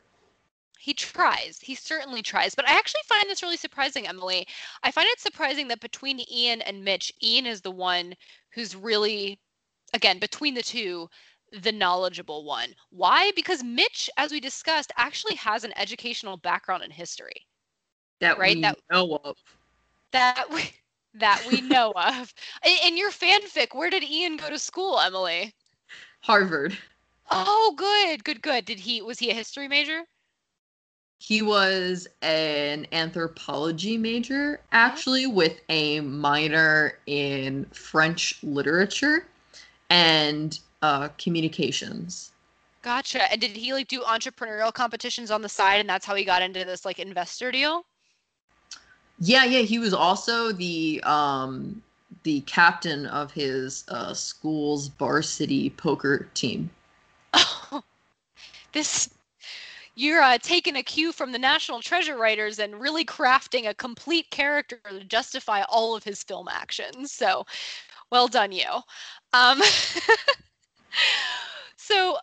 [0.78, 1.58] he tries.
[1.60, 2.54] He certainly tries.
[2.54, 4.46] But I actually find this really surprising, Emily.
[4.84, 8.14] I find it surprising that between Ian and Mitch, Ian is the one
[8.52, 9.40] who's really,
[9.92, 11.10] again, between the two,
[11.52, 12.74] the knowledgeable one.
[12.90, 13.30] Why?
[13.36, 17.46] Because Mitch, as we discussed, actually has an educational background in history.
[18.20, 18.56] That right?
[18.56, 19.36] we that, know of.
[20.12, 20.70] That we
[21.14, 22.32] that we know of.
[22.64, 25.54] In, in your fanfic, where did Ian go to school, Emily?
[26.20, 26.76] Harvard.
[27.30, 28.64] Oh, good, good, good.
[28.64, 30.02] Did he was he a history major?
[31.18, 34.66] He was an anthropology major, mm-hmm.
[34.72, 39.26] actually, with a minor in French literature
[39.88, 42.32] and uh, communications.
[42.82, 43.30] Gotcha.
[43.32, 46.42] And did he like do entrepreneurial competitions on the side, and that's how he got
[46.42, 47.84] into this like investor deal?
[49.18, 49.62] Yeah, yeah.
[49.62, 51.82] He was also the um,
[52.22, 56.70] the captain of his uh, school's varsity poker team.
[57.34, 57.82] Oh,
[58.72, 59.10] this
[59.96, 64.30] you're uh, taking a cue from the National Treasure writers and really crafting a complete
[64.30, 67.12] character to justify all of his film actions.
[67.12, 67.46] So,
[68.10, 68.68] well done, you.
[69.32, 69.60] Um,
[71.76, 72.18] so,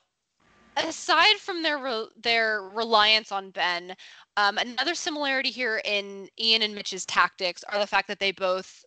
[0.77, 3.95] aside from their re- their reliance on Ben,
[4.37, 8.85] um, another similarity here in Ian and Mitch's tactics are the fact that they both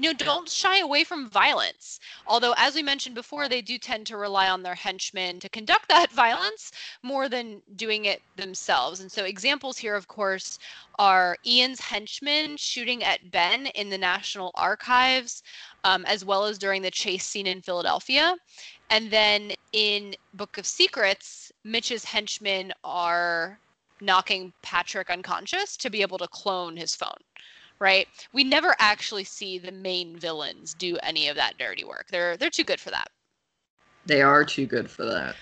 [0.02, 2.00] know don't shy away from violence.
[2.26, 5.88] Although as we mentioned before they do tend to rely on their henchmen to conduct
[5.88, 9.00] that violence more than doing it themselves.
[9.00, 10.58] And so examples here of course
[10.98, 15.42] are ian's henchmen shooting at ben in the national archives
[15.84, 18.36] um, as well as during the chase scene in philadelphia
[18.90, 23.58] and then in book of secrets mitch's henchmen are
[24.00, 27.12] knocking patrick unconscious to be able to clone his phone
[27.78, 28.06] right?
[28.32, 32.06] We never actually see the main villains do any of that dirty work.
[32.10, 33.08] They're they're too good for that.
[34.06, 35.36] They are too good for that.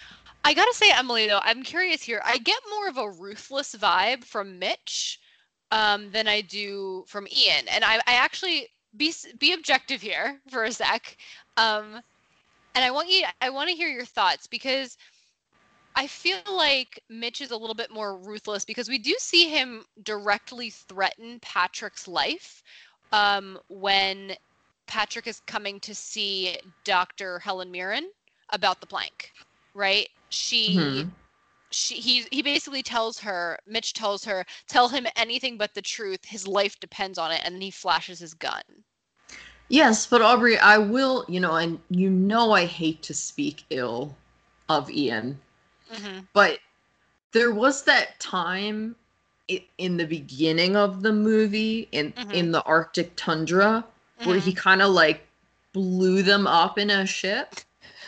[0.44, 2.20] I gotta say, Emily, though, I'm curious here.
[2.24, 5.20] I get more of a ruthless vibe from Mitch
[5.70, 10.64] um, than I do from Ian, and I, I actually be be objective here for
[10.64, 11.16] a sec.
[11.56, 12.00] Um,
[12.74, 14.96] and I want you, I want to hear your thoughts because
[15.94, 19.84] I feel like Mitch is a little bit more ruthless because we do see him
[20.04, 22.62] directly threaten Patrick's life
[23.12, 24.32] um, when
[24.86, 27.38] Patrick is coming to see Dr.
[27.38, 28.10] Helen Mirren
[28.50, 29.32] about the plank,
[29.74, 30.08] right?
[30.30, 30.76] She.
[30.76, 31.08] Mm-hmm.
[31.72, 36.24] She, he, he basically tells her mitch tells her tell him anything but the truth
[36.24, 38.62] his life depends on it and then he flashes his gun
[39.68, 44.14] yes but aubrey i will you know and you know i hate to speak ill
[44.68, 45.38] of ian
[45.92, 46.20] Mm-hmm.
[46.32, 46.58] But
[47.32, 48.96] there was that time
[49.78, 52.30] in the beginning of the movie in mm-hmm.
[52.30, 53.84] in the Arctic tundra
[54.18, 54.28] mm-hmm.
[54.28, 54.60] where he mm-hmm.
[54.60, 55.26] kind of like
[55.72, 57.56] blew them up in a ship.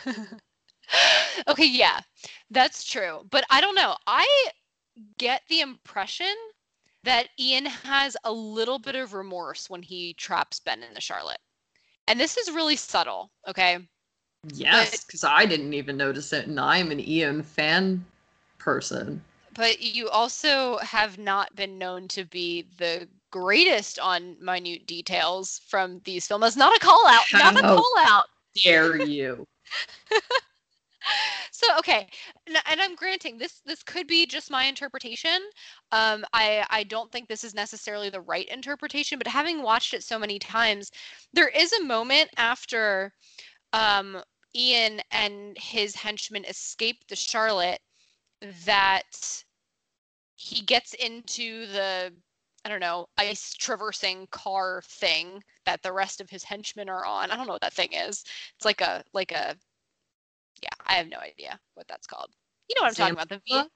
[1.47, 1.99] okay, yeah.
[2.51, 3.25] That's true.
[3.29, 3.95] But I don't know.
[4.07, 4.49] I
[5.17, 6.33] get the impression
[7.03, 11.39] that Ian has a little bit of remorse when he traps Ben in the Charlotte.
[12.07, 13.79] And this is really subtle, okay?
[14.53, 18.05] Yes, because I didn't even notice it, and I'm an Ian fan
[18.59, 19.23] person.
[19.53, 26.01] But you also have not been known to be the greatest on minute details from
[26.03, 26.57] these films.
[26.57, 27.23] Not a call out.
[27.33, 28.25] Not a call out.
[28.63, 29.47] Dare you?
[31.51, 32.07] so okay
[32.47, 35.39] and i'm granting this this could be just my interpretation
[35.91, 40.03] um i i don't think this is necessarily the right interpretation but having watched it
[40.03, 40.91] so many times
[41.33, 43.11] there is a moment after
[43.73, 44.17] um
[44.55, 47.81] Ian and his henchmen escape the Charlotte
[48.65, 49.43] that
[50.35, 52.13] he gets into the
[52.63, 57.29] I don't know, ice traversing car thing that the rest of his henchmen are on.
[57.29, 58.23] I don't know what that thing is.
[58.55, 59.55] It's like a like a
[60.61, 62.31] yeah, I have no idea what that's called.
[62.69, 63.29] You know what I'm talking about?
[63.29, 63.69] The v-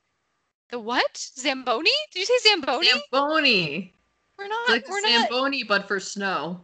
[0.69, 1.17] the what?
[1.17, 1.91] Zamboni?
[2.13, 2.87] Did you say Zamboni?
[2.87, 3.93] Zamboni.
[4.37, 4.61] We're not.
[4.61, 5.29] It's like we're the not.
[5.29, 6.61] Zamboni, but for snow.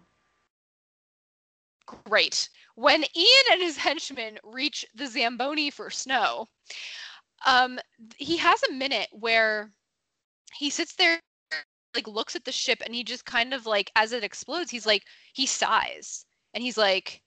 [1.85, 2.49] Great.
[2.75, 6.47] When Ian and his henchmen reach the Zamboni for snow,
[7.45, 7.79] um,
[8.17, 9.71] he has a minute where
[10.53, 11.19] he sits there,
[11.93, 14.85] like looks at the ship, and he just kind of like, as it explodes, he's
[14.85, 15.03] like,
[15.33, 17.21] he sighs, and he's like,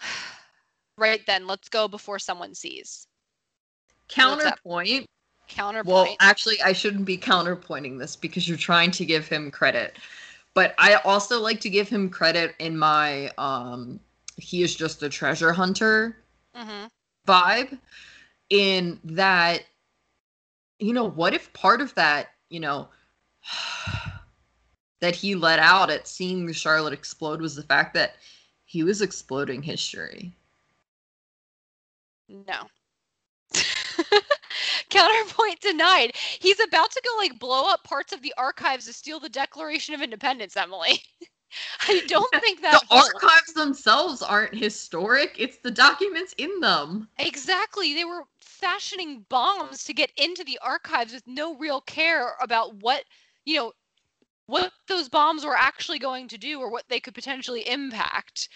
[0.98, 3.06] right then, let's go before someone sees.
[4.08, 5.06] Counterpoint.
[5.48, 5.86] Counterpoint.
[5.86, 9.96] Well, actually, I shouldn't be counterpointing this because you're trying to give him credit.
[10.54, 14.00] But I also like to give him credit in my um
[14.36, 16.16] he is just a treasure hunter
[16.54, 16.86] hmm
[17.26, 17.78] vibe
[18.50, 19.64] in that
[20.78, 22.88] you know, what if part of that, you know,
[25.00, 28.16] that he let out at seeing the Charlotte explode was the fact that
[28.64, 30.34] he was exploding history.
[32.28, 32.68] No.
[34.90, 36.12] Counterpoint denied.
[36.40, 39.94] He's about to go like blow up parts of the archives to steal the Declaration
[39.94, 41.02] of Independence, Emily.
[41.88, 47.08] I don't think that the archives themselves aren't historic, it's the documents in them.
[47.18, 47.94] Exactly.
[47.94, 53.04] They were fashioning bombs to get into the archives with no real care about what,
[53.46, 53.72] you know,
[54.46, 58.48] what those bombs were actually going to do or what they could potentially impact.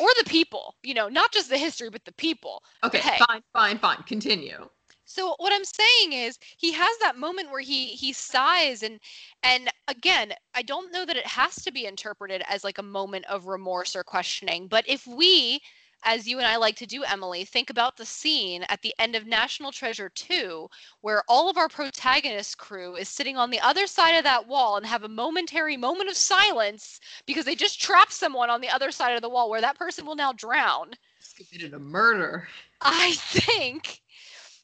[0.00, 2.62] Or the people, you know, not just the history, but the people.
[2.84, 3.18] Okay, Hey.
[3.28, 4.02] fine, fine, fine.
[4.04, 4.68] Continue.
[5.04, 8.98] So what I'm saying is he has that moment where he he sighs and
[9.42, 13.26] and again, I don't know that it has to be interpreted as like a moment
[13.26, 15.60] of remorse or questioning, but if we
[16.04, 19.14] as you and I like to do, Emily, think about the scene at the end
[19.14, 20.68] of National Treasure 2,
[21.00, 24.76] where all of our protagonist crew is sitting on the other side of that wall
[24.76, 28.90] and have a momentary moment of silence because they just trapped someone on the other
[28.90, 30.90] side of the wall where that person will now drown.
[31.36, 32.48] Committed a murder.
[32.80, 34.00] I think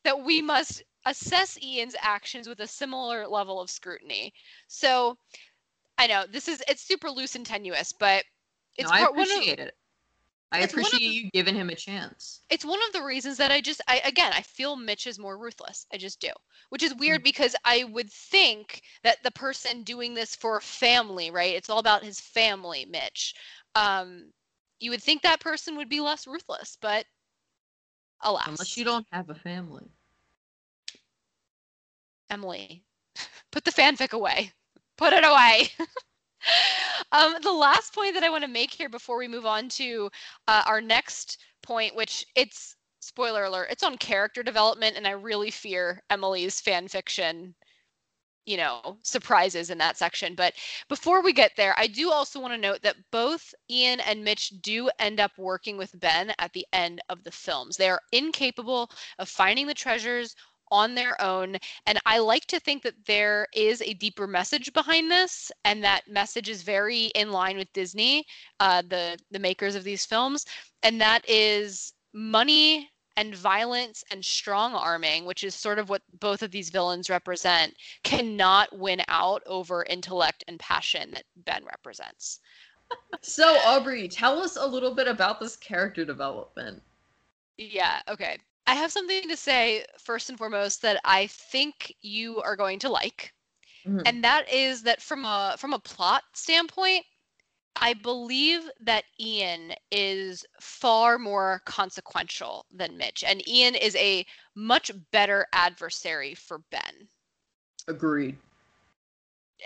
[0.05, 4.33] that we must assess Ian's actions with a similar level of scrutiny.
[4.67, 5.17] So
[5.99, 8.25] I know this is it's super loose and tenuous, but
[8.77, 9.75] it's no, I part- one of, it.
[10.53, 12.41] I it's appreciate the- you giving him a chance.
[12.51, 15.39] it's one of the reasons that I just I again I feel Mitch is more
[15.39, 15.87] ruthless.
[15.93, 16.31] I just do.
[16.71, 21.55] Which is weird because I would think that the person doing this for family, right?
[21.55, 23.35] It's all about his family, Mitch.
[23.75, 24.33] Um
[24.81, 27.07] you would think that person would be less ruthless, but
[28.23, 28.47] alas.
[28.49, 29.91] Unless you don't have a family.
[32.31, 32.85] Emily,
[33.51, 34.53] put the fanfic away.
[34.97, 35.69] Put it away.
[37.13, 40.11] um, the last point that I want to make here before we move on to
[40.47, 45.51] uh, our next point, which it's spoiler alert, it's on character development, and I really
[45.51, 47.55] fear Emily's fan fiction,
[48.47, 50.35] you know, surprises in that section.
[50.35, 50.55] But
[50.89, 54.53] before we get there, I do also want to note that both Ian and Mitch
[54.63, 57.77] do end up working with Ben at the end of the films.
[57.77, 60.35] They are incapable of finding the treasures
[60.71, 61.57] on their own
[61.87, 66.03] and i like to think that there is a deeper message behind this and that
[66.09, 68.25] message is very in line with disney
[68.61, 70.45] uh, the the makers of these films
[70.83, 76.43] and that is money and violence and strong arming which is sort of what both
[76.43, 82.41] of these villains represent cannot win out over intellect and passion that ben represents
[83.23, 86.83] So, Aubrey, tell us a little bit about this character development.
[87.57, 88.39] yeah okay
[88.69, 92.89] i have something to say first and foremost that i think you are going to
[92.91, 93.35] like
[93.87, 94.03] Mhm.
[94.07, 97.05] and that is that from a from a plot standpoint
[97.77, 104.91] i believe that ian is far more consequential than mitch and ian is a much
[105.13, 107.09] better adversary for ben
[107.89, 108.37] Agreed.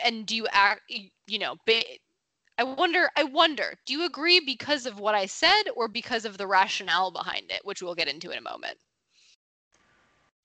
[0.05, 0.83] and do you act
[1.27, 1.99] you know ba-
[2.59, 6.39] i wonder i wonder do you agree because of what i said or because of
[6.39, 8.79] the rationale behind it which we'll get into in a moment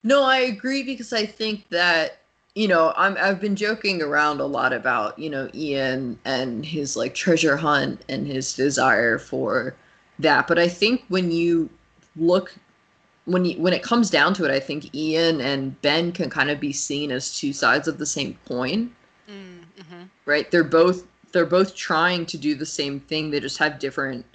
[0.08, 2.20] No, I agree because I think that
[2.56, 6.96] you know I'm I've been joking around a lot about you know Ian and his
[6.96, 9.76] like treasure hunt and his desire for
[10.20, 11.70] that, but I think when you
[12.16, 12.56] look
[13.26, 16.50] when you when it comes down to it, I think Ian and Ben can kind
[16.50, 18.96] of be seen as two sides of the same coin,
[19.30, 20.04] mm-hmm.
[20.26, 20.50] right?
[20.50, 23.30] They're both they're both trying to do the same thing.
[23.30, 24.26] They just have different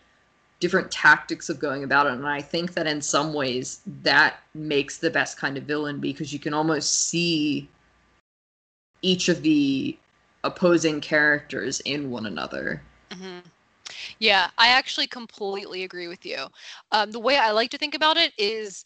[0.63, 2.13] different tactics of going about it.
[2.13, 6.33] And i think that in some ways that makes the best kind of villain because
[6.33, 7.69] you can almost see
[9.03, 9.99] each of the
[10.45, 12.81] opposing characters in one another.
[13.13, 13.41] Hmm
[14.21, 16.47] Yeah, I actually completely agree with you.
[16.93, 18.85] Um, the way I like to think about it is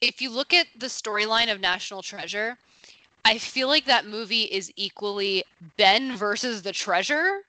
[0.00, 2.56] if you look at the storyline of National Treasure,
[3.24, 5.42] I feel like that movie is equally
[5.76, 7.40] Ben versus the treasure,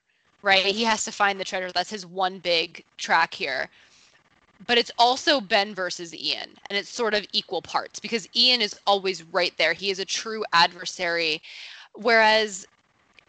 [0.42, 0.66] right?
[0.66, 1.72] He has to find the treasure.
[1.72, 3.70] That's his one big track here.
[4.68, 8.78] But it's also Ben versus Ian, and it's sort of equal parts because Ian is
[8.86, 9.74] always right there.
[9.74, 11.42] He is a true adversary.
[11.94, 12.68] Whereas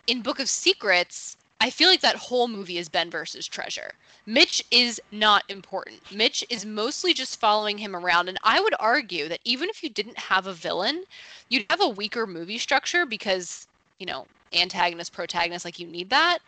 [0.08, 3.92] in Book of Secrets, I feel like that whole movie is Ben versus Treasure.
[4.26, 6.00] Mitch is not important.
[6.12, 8.28] Mitch is mostly just following him around.
[8.28, 11.04] And I would argue that even if you didn't have a villain,
[11.48, 13.66] you'd have a weaker movie structure because,
[13.98, 16.38] you know, antagonist, protagonist, like you need that.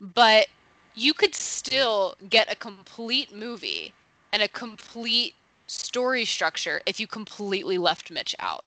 [0.00, 0.48] But
[0.94, 3.92] you could still get a complete movie
[4.32, 5.34] and a complete
[5.66, 8.64] story structure if you completely left Mitch out.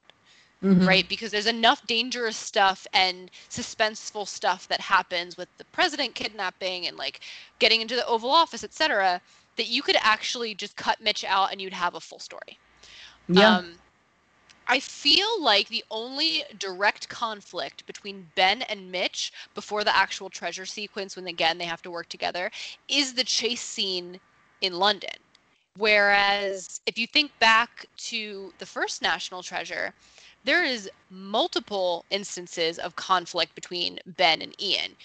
[0.64, 0.86] Mm-hmm.
[0.86, 1.08] right?
[1.08, 6.98] Because there's enough dangerous stuff and suspenseful stuff that happens with the president kidnapping and
[6.98, 7.22] like
[7.60, 9.22] getting into the Oval Office, etc.,
[9.56, 12.58] that you could actually just cut Mitch out and you'd have a full story.
[13.30, 13.56] Yeah.
[13.56, 13.79] Um,
[14.70, 20.66] I feel like the only direct conflict between Ben and Mitch before the actual treasure
[20.66, 22.52] sequence, when again they have to work together,
[22.88, 24.20] is the chase scene
[24.62, 25.16] in London.
[25.78, 29.94] Whereas if you think back to the first National Treasure,
[30.44, 34.96] there is multiple instances of conflict between Ben and Ian.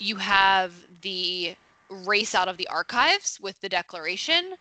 [0.00, 1.56] You have the
[1.90, 4.54] race out of the archives with the declaration.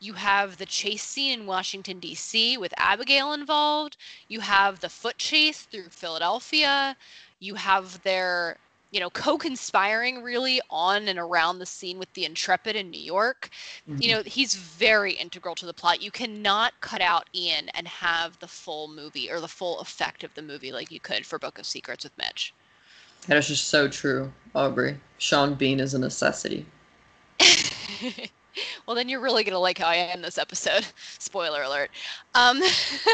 [0.00, 3.96] You have the chase scene in Washington, D.C., with Abigail involved.
[4.28, 6.96] You have the foot chase through Philadelphia.
[7.38, 8.56] You have their
[8.90, 13.50] you know, co-conspiring really on and around the scene with the Intrepid in New York.
[13.88, 14.02] Mm-hmm.
[14.02, 16.02] You know, he's very integral to the plot.
[16.02, 20.34] You cannot cut out Ian and have the full movie or the full effect of
[20.34, 22.52] the movie like you could for Book of Secrets with Mitch.
[23.28, 24.98] That is just so true, Aubrey.
[25.18, 26.66] Sean Bean is a necessity.
[28.86, 30.86] well, then you're really gonna like how I end this episode.
[31.18, 31.90] Spoiler alert.
[32.34, 32.60] Um,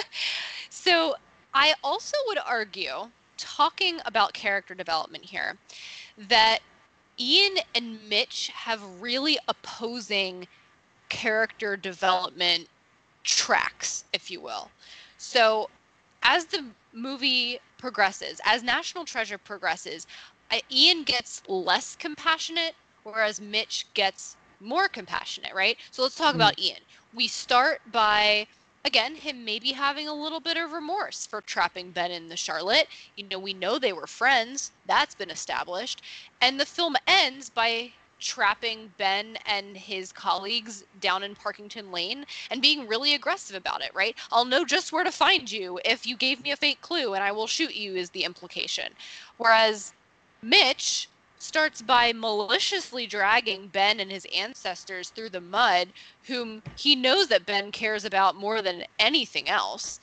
[0.70, 1.14] so
[1.54, 5.56] I also would argue talking about character development here
[6.28, 6.60] that
[7.18, 10.46] Ian and Mitch have really opposing
[11.08, 12.68] character development
[13.24, 14.70] tracks, if you will.
[15.18, 15.70] So,
[16.22, 20.06] as the movie progresses, as National Treasure progresses,
[20.70, 25.76] Ian gets less compassionate, whereas Mitch gets more compassionate, right?
[25.90, 26.36] So, let's talk mm-hmm.
[26.36, 26.80] about Ian.
[27.14, 28.46] We start by
[28.86, 32.86] again, him maybe having a little bit of remorse for trapping Ben in the Charlotte.
[33.16, 36.02] You know, we know they were friends, that's been established.
[36.40, 37.90] And the film ends by
[38.20, 43.90] trapping Ben and his colleagues down in Parkington Lane and being really aggressive about it,
[43.92, 44.16] right?
[44.30, 47.24] I'll know just where to find you if you gave me a fake clue and
[47.24, 48.92] I will shoot you, is the implication.
[49.36, 49.92] Whereas
[50.42, 51.08] Mitch
[51.38, 55.92] starts by maliciously dragging Ben and his ancestors through the mud,
[56.26, 59.98] whom he knows that Ben cares about more than anything else.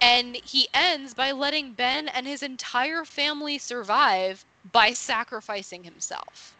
[0.00, 6.56] And he ends by letting Ben and his entire family survive by sacrificing himself.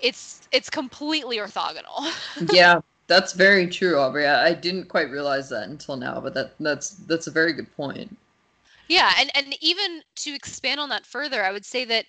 [0.00, 2.10] It's it's completely orthogonal.
[2.52, 4.26] yeah, that's very true, Aubrey.
[4.26, 7.70] I, I didn't quite realize that until now, but that that's that's a very good
[7.76, 8.16] point.
[8.88, 12.06] Yeah, and and even to expand on that further, I would say that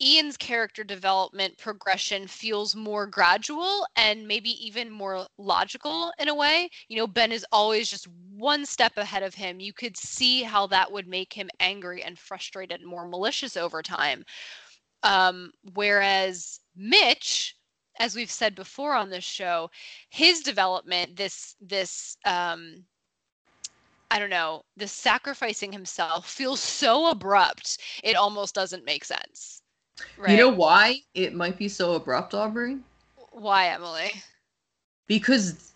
[0.00, 6.68] Ian's character development progression feels more gradual and maybe even more logical in a way.
[6.88, 9.58] You know, Ben is always just one step ahead of him.
[9.58, 13.82] You could see how that would make him angry and frustrated and more malicious over
[13.82, 14.24] time.
[15.02, 17.56] Um, whereas Mitch,
[17.98, 19.70] as we've said before on this show,
[20.10, 22.84] his development, this this um,
[24.10, 29.62] I don't know, the sacrificing himself feels so abrupt, it almost doesn't make sense.
[30.18, 30.30] Right.
[30.30, 32.78] You know why it might be so abrupt, Aubrey?
[33.32, 34.12] Why, Emily?
[35.06, 35.72] Because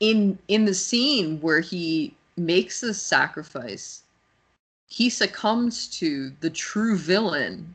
[0.00, 4.02] in in the scene where he makes the sacrifice,
[4.88, 7.74] he succumbs to the true villain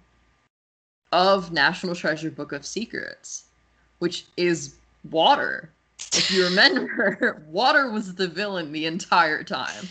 [1.12, 3.46] of National Treasure Book of Secrets,
[4.00, 4.76] which is
[5.10, 5.70] water.
[6.14, 9.88] If you remember, water was the villain the entire time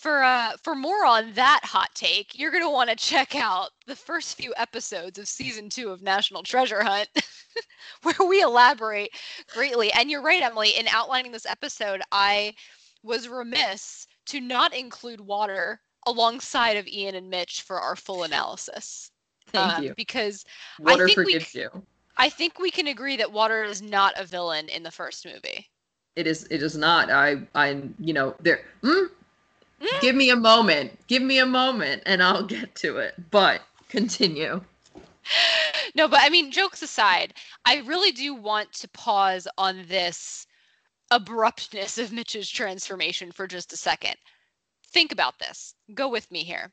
[0.00, 3.94] for uh for more on that hot take, you're gonna want to check out the
[3.94, 7.08] first few episodes of season two of National Treasure Hunt,
[8.02, 9.10] where we elaborate
[9.52, 9.92] greatly.
[9.92, 10.70] And you're right, Emily.
[10.70, 12.54] In outlining this episode, I
[13.02, 19.10] was remiss to not include water alongside of Ian and Mitch for our full analysis.
[19.48, 19.94] Thank uh, you.
[19.96, 20.44] Because
[20.78, 21.68] water forgives we, you.
[22.16, 25.68] I think we can agree that water is not a villain in the first movie.
[26.16, 26.46] It is.
[26.50, 27.10] It is not.
[27.10, 27.42] I.
[27.54, 27.82] I.
[27.98, 28.34] You know.
[28.40, 28.62] There.
[28.82, 29.08] Mm,
[30.00, 31.06] Give me a moment.
[31.06, 33.14] Give me a moment and I'll get to it.
[33.30, 34.60] But continue.
[35.94, 40.46] No, but I mean, jokes aside, I really do want to pause on this
[41.10, 44.16] abruptness of Mitch's transformation for just a second.
[44.92, 45.74] Think about this.
[45.94, 46.72] Go with me here.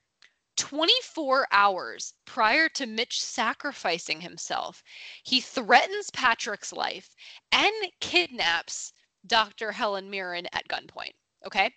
[0.58, 4.84] 24 hours prior to Mitch sacrificing himself,
[5.24, 7.16] he threatens Patrick's life
[7.52, 8.92] and kidnaps
[9.26, 9.72] Dr.
[9.72, 11.14] Helen Mirren at gunpoint.
[11.46, 11.72] Okay.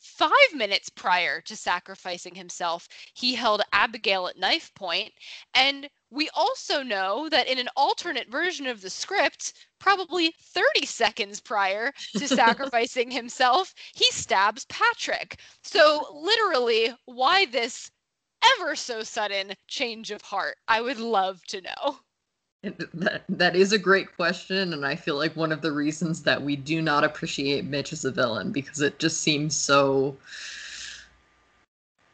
[0.00, 5.12] Five minutes prior to sacrificing himself, he held Abigail at knife point.
[5.52, 11.38] And we also know that in an alternate version of the script, probably 30 seconds
[11.38, 15.38] prior to sacrificing himself, he stabs Patrick.
[15.62, 17.90] So, literally, why this
[18.42, 20.56] ever so sudden change of heart?
[20.66, 22.00] I would love to know.
[22.62, 26.42] That that is a great question, and I feel like one of the reasons that
[26.42, 30.16] we do not appreciate Mitch as a villain because it just seems so.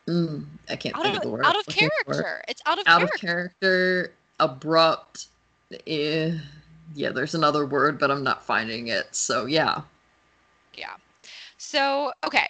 [0.06, 1.44] Mm, I can't out think of, of the word.
[1.46, 2.44] Out of character.
[2.46, 3.14] It's out of Out character.
[3.14, 5.26] of character, abrupt.
[5.88, 6.38] Eh,
[6.94, 9.16] yeah, there's another word, but I'm not finding it.
[9.16, 9.80] So yeah.
[10.74, 10.94] Yeah.
[11.58, 12.46] So, okay.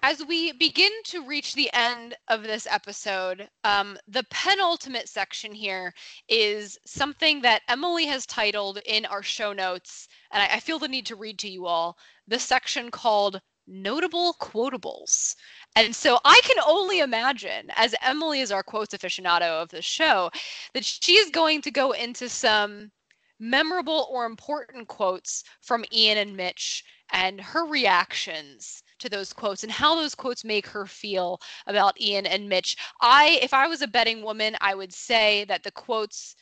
[0.00, 5.92] As we begin to reach the end of this episode, um, the penultimate section here
[6.28, 10.86] is something that Emily has titled in our show notes, and I, I feel the
[10.86, 15.34] need to read to you all the section called Notable Quotables.
[15.74, 20.30] And so I can only imagine, as Emily is our quotes aficionado of the show,
[20.74, 22.92] that she is going to go into some
[23.40, 29.72] memorable or important quotes from Ian and Mitch and her reactions to those quotes and
[29.72, 32.76] how those quotes make her feel about Ian and Mitch.
[33.00, 36.36] I if I was a betting woman, I would say that the quotes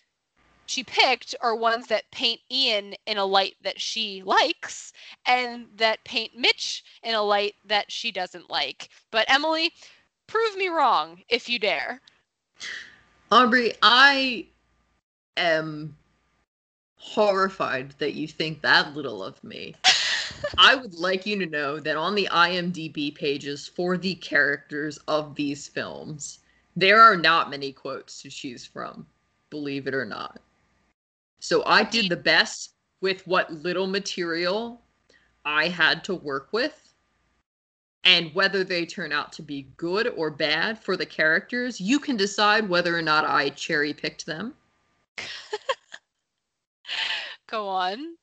[0.67, 4.93] she picked are ones that paint Ian in a light that she likes
[5.25, 8.89] and that paint Mitch in a light that she doesn't like.
[9.13, 9.73] But Emily,
[10.27, 12.01] prove me wrong if you dare.
[13.31, 14.47] Aubrey, I
[15.37, 15.97] am
[16.99, 19.75] horrified that you think that little of me.
[20.59, 25.35] I would like you to know that on the IMDb pages for the characters of
[25.35, 26.41] these films,
[26.77, 29.07] there are not many quotes to choose from,
[29.51, 30.41] believe it or not.
[31.41, 34.83] So I did the best with what little material
[35.45, 36.83] I had to work with.
[38.05, 42.17] And whether they turn out to be good or bad for the characters, you can
[42.17, 44.55] decide whether or not I cherry picked them.
[47.49, 48.17] Go on.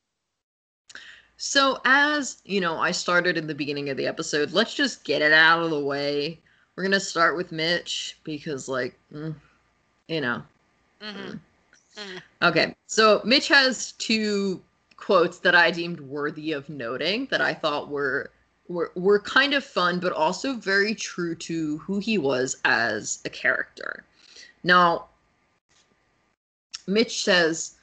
[1.46, 5.20] So, as you know, I started in the beginning of the episode, let's just get
[5.20, 6.40] it out of the way.
[6.74, 9.34] We're going to start with Mitch because, like, mm,
[10.08, 10.42] you know.
[11.02, 11.38] Mhm.
[11.98, 12.22] Mhm.
[12.42, 14.62] Okay, so Mitch has two
[14.96, 18.30] quotes that I deemed worthy of noting that I thought were
[18.68, 23.28] were were kind of fun, but also very true to who he was as a
[23.28, 24.02] character.
[24.62, 25.08] Now,
[26.86, 27.74] Mitch says,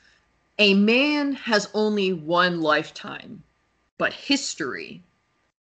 [0.58, 3.44] "A man has only one lifetime,
[4.02, 5.04] but history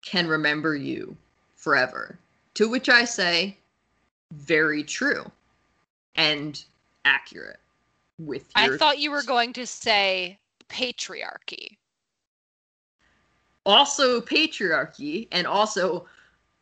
[0.01, 1.15] can remember you
[1.55, 2.19] forever."
[2.55, 3.59] To which I say,
[4.31, 5.31] very true
[6.15, 6.65] and
[7.05, 7.61] accurate.
[8.19, 11.77] With your I thought you were going to say patriarchy.
[13.67, 16.09] also patriarchy and also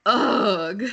[0.07, 0.83] ugh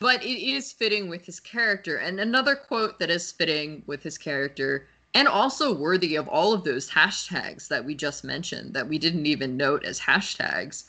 [0.00, 4.16] but it is fitting with his character and another quote that is fitting with his
[4.16, 8.98] character and also worthy of all of those hashtags that we just mentioned that we
[8.98, 10.84] didn't even note as hashtags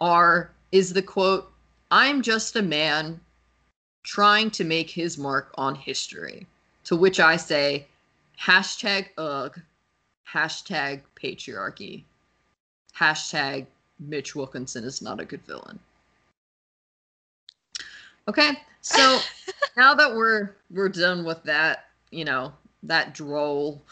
[0.00, 1.50] are is the quote
[1.90, 3.18] i'm just a man
[4.02, 6.46] trying to make his mark on history.
[6.84, 7.86] To which i say
[8.40, 9.60] hashtag ugh
[10.32, 12.04] hashtag patriarchy
[12.96, 13.66] hashtag
[13.98, 15.78] mitch wilkinson is not a good villain.
[18.26, 18.50] Okay
[18.80, 19.20] so
[19.76, 22.52] now that we're we're done with that you know
[22.82, 23.82] that droll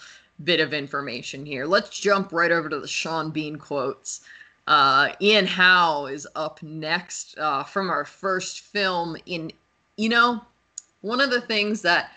[0.45, 1.67] bit of information here.
[1.67, 4.21] Let's jump right over to the sean bean quotes.
[4.67, 9.53] Uh, ian howe is up next uh, from our first film in
[9.97, 10.43] you know
[11.03, 12.11] one of the things that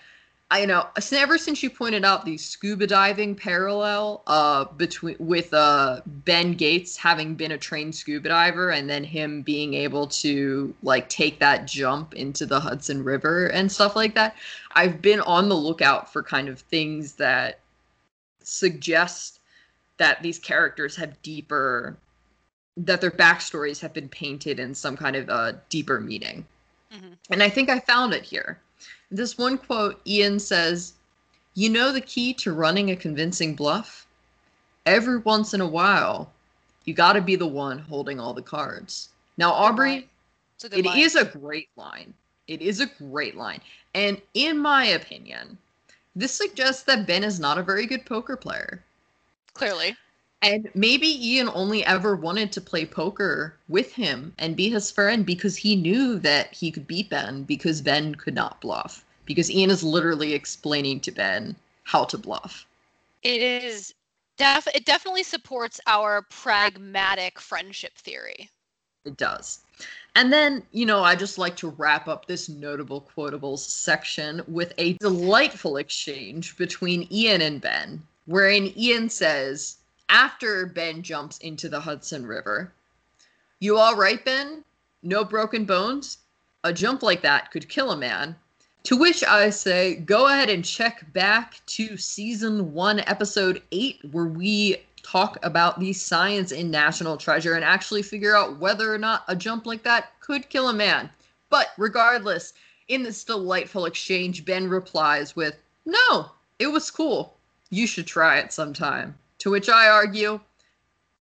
[0.52, 6.02] I know ever since you pointed out the scuba diving parallel uh between with uh
[6.06, 11.08] Ben Gates having been a trained scuba diver and then him being able to like
[11.08, 14.36] take that jump into the Hudson River and stuff like that.
[14.74, 17.60] I've been on the lookout for kind of things that
[18.42, 19.40] suggest
[19.98, 21.96] that these characters have deeper
[22.78, 26.46] that their backstories have been painted in some kind of uh, deeper meaning.
[26.92, 27.18] Mhm.
[27.30, 28.60] And I think I found it here.
[29.12, 30.94] This one quote, Ian says,
[31.56, 34.06] You know the key to running a convincing bluff?
[34.86, 36.32] Every once in a while,
[36.86, 39.10] you got to be the one holding all the cards.
[39.38, 40.10] Now, Aubrey,
[40.64, 40.98] it line.
[40.98, 42.14] is a great line.
[42.48, 43.62] It is a great line.
[43.94, 45.58] And in my opinion,
[46.16, 48.84] this suggests that Ben is not a very good poker player.
[49.54, 49.96] clearly.
[50.42, 55.26] And maybe Ian only ever wanted to play poker with him and be his friend
[55.26, 59.04] because he knew that he could beat Ben because Ben could not bluff.
[59.26, 62.66] Because Ian is literally explaining to Ben how to bluff.
[63.22, 63.94] It is
[64.38, 68.50] def it definitely supports our pragmatic friendship theory.
[69.04, 69.60] It does.
[70.16, 74.74] And then, you know, I just like to wrap up this notable quotables section with
[74.78, 79.79] a delightful exchange between Ian and Ben, wherein Ian says,
[80.10, 82.74] after Ben jumps into the Hudson River,
[83.60, 84.66] You all right, Ben?
[85.04, 86.18] No broken bones?
[86.64, 88.36] A jump like that could kill a man.
[88.84, 94.26] To which I say, go ahead and check back to season one, episode eight, where
[94.26, 99.24] we talk about the science in National Treasure and actually figure out whether or not
[99.28, 101.10] a jump like that could kill a man.
[101.50, 102.54] But regardless,
[102.88, 105.56] in this delightful exchange, Ben replies with,
[105.86, 107.38] No, it was cool.
[107.70, 109.16] You should try it sometime.
[109.40, 110.40] To which I argue,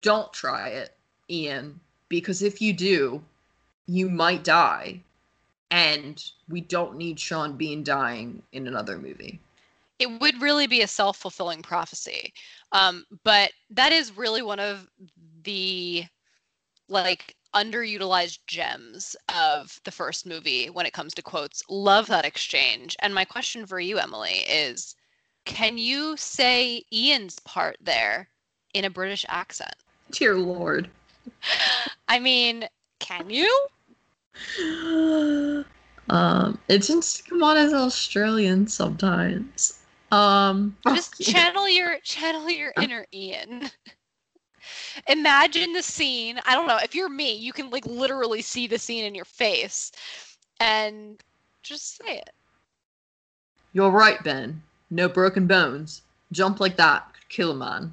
[0.03, 0.95] Don't try it,
[1.31, 3.23] Ian, because if you do,
[3.87, 5.01] you might die.
[5.71, 9.41] And we don't need Sean Bean dying in another movie.
[9.99, 12.33] It would really be a self-fulfilling prophecy.
[12.73, 14.89] Um, but that is really one of
[15.43, 16.05] the
[16.89, 21.63] like underutilized gems of the first movie when it comes to quotes.
[21.71, 22.97] Love that exchange.
[23.01, 24.97] And my question for you emily is
[25.45, 28.29] can you say ian's part there
[28.73, 29.75] in a british accent
[30.11, 30.89] dear lord
[32.09, 32.67] i mean
[32.99, 33.67] can you
[36.11, 39.79] um it just come on as australian sometimes
[40.15, 43.69] um, just channel your channel your inner Ian.
[45.09, 46.41] Imagine the scene.
[46.47, 46.79] I don't know.
[46.83, 49.91] If you're me, you can like literally see the scene in your face,
[50.61, 51.21] and
[51.63, 52.31] just say it.
[53.73, 54.63] You're right, Ben.
[54.95, 56.03] No broken bones.
[56.31, 57.93] Jump like that could kill a man.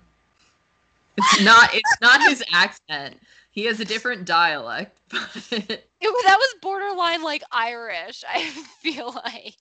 [1.18, 1.74] It's not.
[1.74, 3.20] It's not his accent.
[3.50, 4.96] He has a different dialect.
[5.50, 5.52] But...
[5.52, 8.24] It, that was borderline like Irish.
[8.30, 8.44] I
[8.82, 9.58] feel like.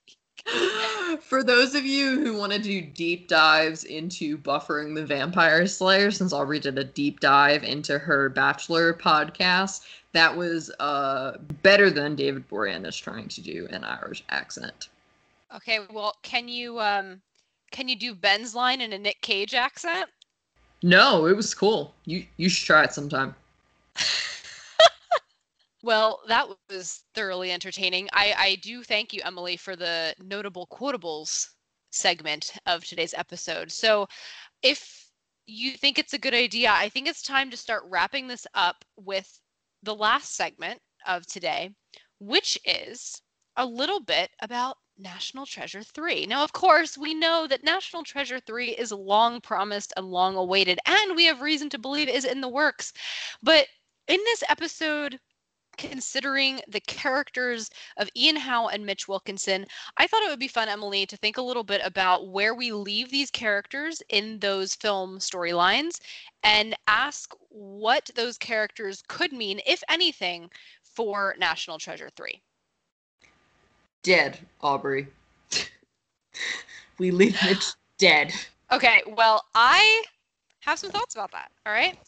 [1.23, 6.11] For those of you who want to do deep dives into buffering the Vampire Slayer,
[6.11, 12.17] since Aubrey did a deep dive into her Bachelor podcast, that was uh, better than
[12.17, 14.89] David Boreanaz trying to do an Irish accent.
[15.55, 17.21] Okay, well, can you um,
[17.71, 20.09] can you do Ben's line in a Nick Cage accent?
[20.83, 21.95] No, it was cool.
[22.05, 23.35] You you should try it sometime.
[25.83, 28.09] Well, that was thoroughly entertaining.
[28.13, 31.49] I, I do thank you, Emily, for the notable quotables
[31.91, 33.73] segment of today's episode.
[33.73, 34.07] So,
[34.63, 35.09] if
[35.47, 38.85] you think it's a good idea, I think it's time to start wrapping this up
[38.99, 39.41] with
[39.83, 41.71] the last segment of today,
[42.19, 43.23] which is
[43.57, 46.27] a little bit about National Treasure 3.
[46.27, 50.79] Now, of course, we know that National Treasure 3 is long promised and long awaited,
[50.87, 52.93] and we have reason to believe is in the works.
[53.43, 53.67] But
[54.09, 55.19] in this episode,
[55.79, 60.69] considering the characters of Ian Howe and Mitch Wilkinson, I thought it would be fun,
[60.69, 65.19] Emily, to think a little bit about where we leave these characters in those film
[65.19, 65.99] storylines
[66.43, 70.51] and ask what those characters could mean, if anything,
[70.83, 72.43] for National Treasure 3.
[74.03, 75.07] Dead, Aubrey.
[76.99, 78.33] we leave Mitch dead.
[78.73, 80.05] Okay, well, I
[80.61, 81.51] have some thoughts about that.
[81.67, 81.99] All right.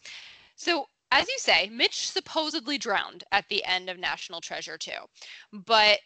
[0.55, 4.91] So as you say, Mitch supposedly drowned at the end of National Treasure 2.
[5.65, 5.99] But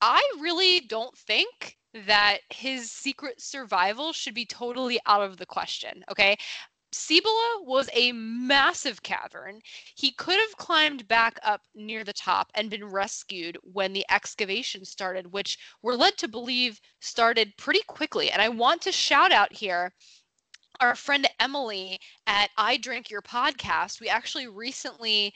[0.00, 1.76] I really don't think
[2.06, 6.04] that his secret survival should be totally out of the question.
[6.10, 6.36] Okay.
[6.92, 9.60] Cibola was a massive cavern.
[9.96, 14.84] He could have climbed back up near the top and been rescued when the excavation
[14.84, 18.30] started, which we're led to believe started pretty quickly.
[18.30, 19.92] And I want to shout out here
[20.80, 25.32] our friend Emily at I Drink Your podcast, we actually recently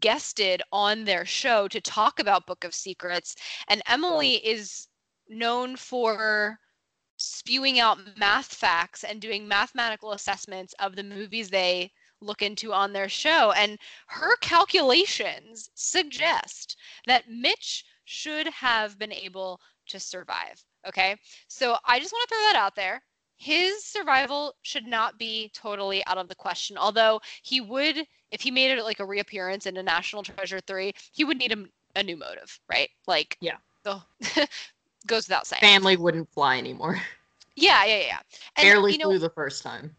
[0.00, 3.34] guested on their show to talk about Book of Secrets.
[3.68, 4.88] And Emily is
[5.28, 6.58] known for
[7.24, 12.92] spewing out math facts and doing mathematical assessments of the movies they look into on
[12.92, 13.52] their show.
[13.52, 20.64] And her calculations suggest that Mitch should have been able to survive.
[20.86, 21.16] Okay.
[21.48, 23.02] So I just want to throw that out there
[23.36, 26.78] his survival should not be totally out of the question.
[26.78, 30.92] Although he would, if he made it like a reappearance in a National Treasure 3,
[31.12, 31.64] he would need a,
[31.98, 32.88] a new motive, right?
[33.06, 33.56] Like, yeah.
[33.84, 34.00] So,
[35.06, 35.60] goes without saying.
[35.60, 37.00] Family wouldn't fly anymore.
[37.56, 38.18] Yeah, yeah, yeah.
[38.56, 39.94] And, Barely you know, flew the first time.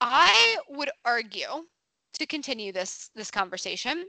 [0.00, 1.66] I would argue
[2.14, 4.06] to continue this this conversation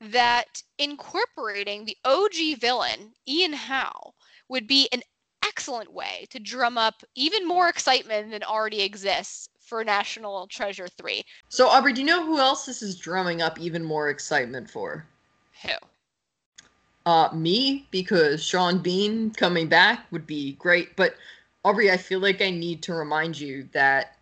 [0.00, 4.14] that incorporating the OG villain Ian Howe
[4.48, 5.02] would be an
[5.44, 11.22] excellent way to drum up even more excitement than already exists for National Treasure 3.
[11.48, 15.06] So, Aubrey, do you know who else this is drumming up even more excitement for?
[15.62, 15.70] Who?
[17.04, 20.94] Uh, me, because Sean Bean coming back would be great.
[20.94, 21.16] But,
[21.64, 24.16] Aubrey, I feel like I need to remind you that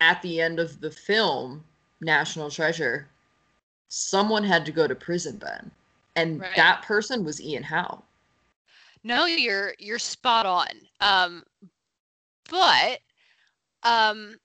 [0.00, 1.64] at the end of the film,
[2.00, 3.08] National Treasure,
[3.88, 5.70] someone had to go to prison, Ben.
[6.16, 6.54] And Right.
[6.56, 8.02] that person was Ian Howe.
[9.04, 10.66] No, you're you're spot on.
[11.00, 11.44] Um,
[12.50, 12.98] but
[13.84, 14.38] um,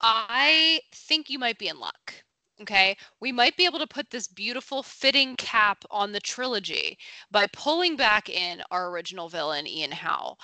[0.00, 2.12] I think you might be in luck.
[2.58, 6.98] Okay, we might be able to put this beautiful fitting cap on the trilogy
[7.30, 10.36] by pulling back in our original villain, Ian Howe.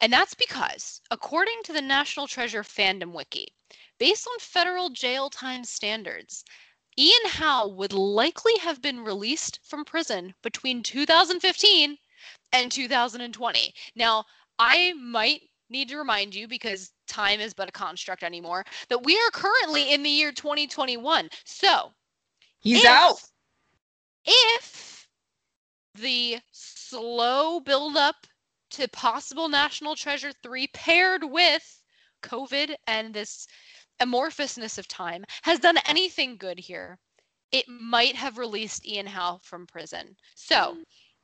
[0.00, 3.48] And that's because, according to the National Treasure fandom wiki,
[3.98, 6.44] based on federal jail time standards,
[6.96, 11.98] Ian Howe would likely have been released from prison between 2015
[12.52, 13.74] and 2020.
[13.96, 14.24] Now,
[14.58, 19.16] I might need to remind you because time is but a construct anymore that we
[19.16, 21.28] are currently in the year 2021.
[21.44, 21.92] So,
[22.60, 23.22] He's if- out.
[24.24, 25.08] If
[25.94, 28.26] the slow build up
[28.70, 31.82] to possible National Treasure 3 paired with
[32.22, 33.46] COVID and this
[34.00, 36.98] amorphousness of time has done anything good here,
[37.52, 40.16] it might have released Ian Howe from prison.
[40.34, 40.76] So,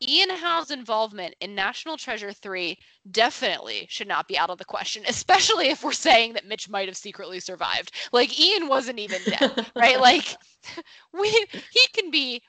[0.09, 2.79] Ian Howe's involvement in National Treasure 3
[3.11, 6.89] definitely should not be out of the question, especially if we're saying that Mitch might
[6.89, 7.93] have secretly survived.
[8.13, 9.99] Like Ian wasn't even dead, right?
[10.01, 10.37] Like
[11.13, 11.29] we
[11.71, 12.43] he can be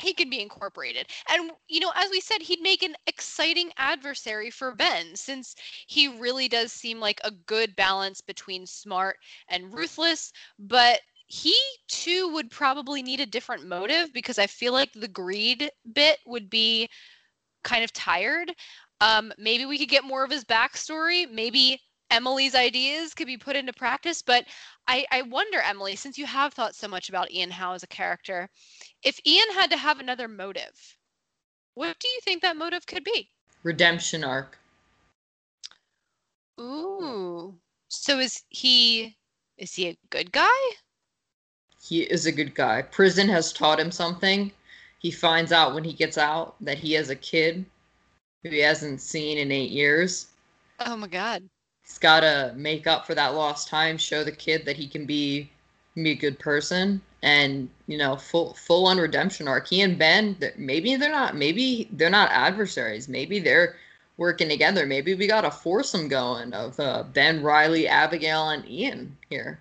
[0.00, 1.06] he can be incorporated.
[1.28, 5.54] And you know, as we said, he'd make an exciting adversary for Ben since
[5.86, 9.18] he really does seem like a good balance between smart
[9.48, 11.00] and ruthless, but
[11.30, 11.54] he
[11.86, 16.50] too would probably need a different motive because I feel like the greed bit would
[16.50, 16.88] be
[17.62, 18.52] kind of tired.
[19.00, 21.30] Um, maybe we could get more of his backstory.
[21.30, 24.22] Maybe Emily's ideas could be put into practice.
[24.22, 24.46] But
[24.88, 27.86] I, I wonder, Emily, since you have thought so much about Ian Howe as a
[27.86, 28.48] character,
[29.04, 30.96] if Ian had to have another motive,
[31.74, 33.30] what do you think that motive could be?
[33.62, 34.58] Redemption arc.
[36.60, 37.54] Ooh.
[37.86, 39.16] So is he
[39.56, 40.58] is he a good guy?
[41.90, 42.82] He is a good guy.
[42.82, 44.52] Prison has taught him something.
[45.00, 47.64] He finds out when he gets out that he has a kid
[48.44, 50.28] who he hasn't seen in eight years.
[50.78, 51.42] Oh my god.
[51.82, 55.04] He's got to make up for that lost time, show the kid that he can
[55.04, 55.50] be,
[55.96, 59.66] be a good person, and you know, full full on redemption arc.
[59.66, 63.08] He and Ben, maybe they're not, maybe they're not adversaries.
[63.08, 63.74] Maybe they're
[64.16, 64.86] working together.
[64.86, 69.58] Maybe we got a foursome going of uh, Ben, Riley, Abigail, and Ian here.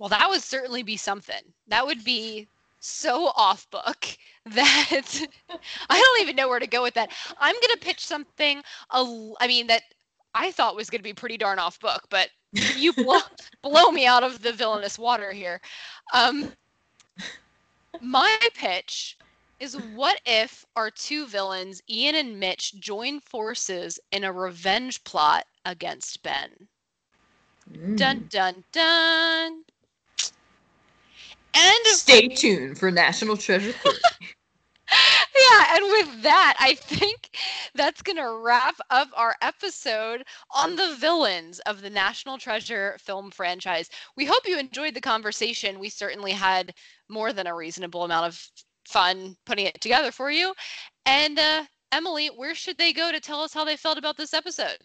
[0.00, 1.42] Well, that would certainly be something.
[1.68, 2.48] That would be
[2.80, 4.06] so off book
[4.46, 5.26] that
[5.90, 7.12] I don't even know where to go with that.
[7.38, 9.82] I'm going to pitch something, I mean, that
[10.34, 12.30] I thought was going to be pretty darn off book, but
[12.72, 13.20] you blow,
[13.62, 15.60] blow me out of the villainous water here.
[16.14, 16.54] Um,
[18.00, 19.18] my pitch
[19.58, 25.44] is what if our two villains, Ian and Mitch, join forces in a revenge plot
[25.66, 26.68] against Ben?
[27.96, 28.30] Dun Mm.
[28.30, 29.64] dun dun.
[31.54, 33.92] And Stay tuned for National Treasure 3.
[35.36, 37.30] yeah, and with that, I think
[37.74, 40.24] that's going to wrap up our episode
[40.54, 43.88] on the villains of the National Treasure film franchise.
[44.16, 45.78] We hope you enjoyed the conversation.
[45.78, 46.74] We certainly had
[47.08, 48.48] more than a reasonable amount of
[48.88, 50.54] fun putting it together for you.
[51.06, 54.34] And uh, Emily, where should they go to tell us how they felt about this
[54.34, 54.78] episode?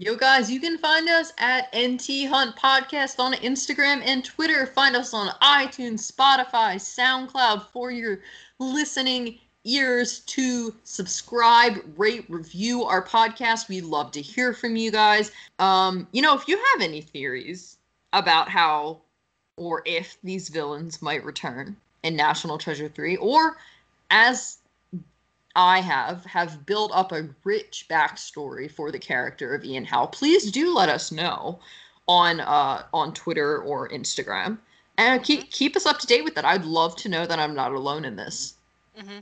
[0.00, 4.64] Yo, guys, you can find us at NT Hunt Podcast on Instagram and Twitter.
[4.64, 8.20] Find us on iTunes, Spotify, SoundCloud for your
[8.60, 13.68] listening ears to subscribe, rate, review our podcast.
[13.68, 15.32] We love to hear from you guys.
[15.58, 17.78] Um, you know, if you have any theories
[18.12, 19.00] about how
[19.56, 23.56] or if these villains might return in National Treasure 3, or
[24.12, 24.57] as
[25.56, 30.06] I have have built up a rich backstory for the character of Ian Howe.
[30.06, 31.60] Please do let us know
[32.06, 34.58] on uh, on Twitter or Instagram,
[34.96, 36.44] and keep keep us up to date with that.
[36.44, 38.54] I'd love to know that I'm not alone in this.
[38.96, 39.18] hmm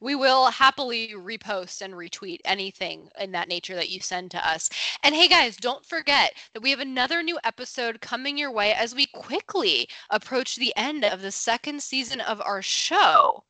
[0.00, 4.70] We will happily repost and retweet anything in that nature that you send to us.
[5.02, 8.94] And hey, guys, don't forget that we have another new episode coming your way as
[8.94, 13.44] we quickly approach the end of the second season of our show.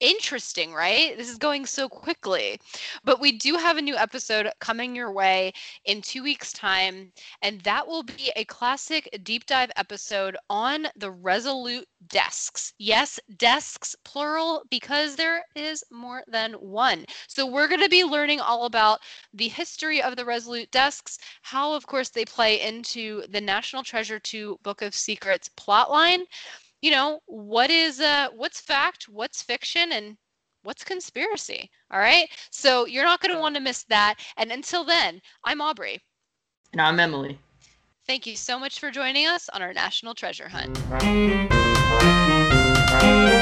[0.00, 1.16] Interesting, right?
[1.16, 2.60] This is going so quickly.
[3.04, 5.52] But we do have a new episode coming your way
[5.84, 11.10] in two weeks' time, and that will be a classic deep dive episode on the
[11.10, 12.74] Resolute desks.
[12.78, 17.04] Yes, desks, plural, because there is more than one.
[17.26, 19.00] So we're going to be learning all about
[19.32, 24.18] the history of the Resolute desks, how, of course, they play into the National Treasure
[24.18, 26.24] 2 Book of Secrets plotline
[26.82, 30.16] you know what is uh what's fact what's fiction and
[30.62, 32.28] what's conspiracy all right?
[32.50, 36.00] So you're not going to want to miss that and until then i'm aubrey.
[36.72, 37.38] And i'm emily.
[38.06, 40.78] Thank you so much for joining us on our national treasure hunt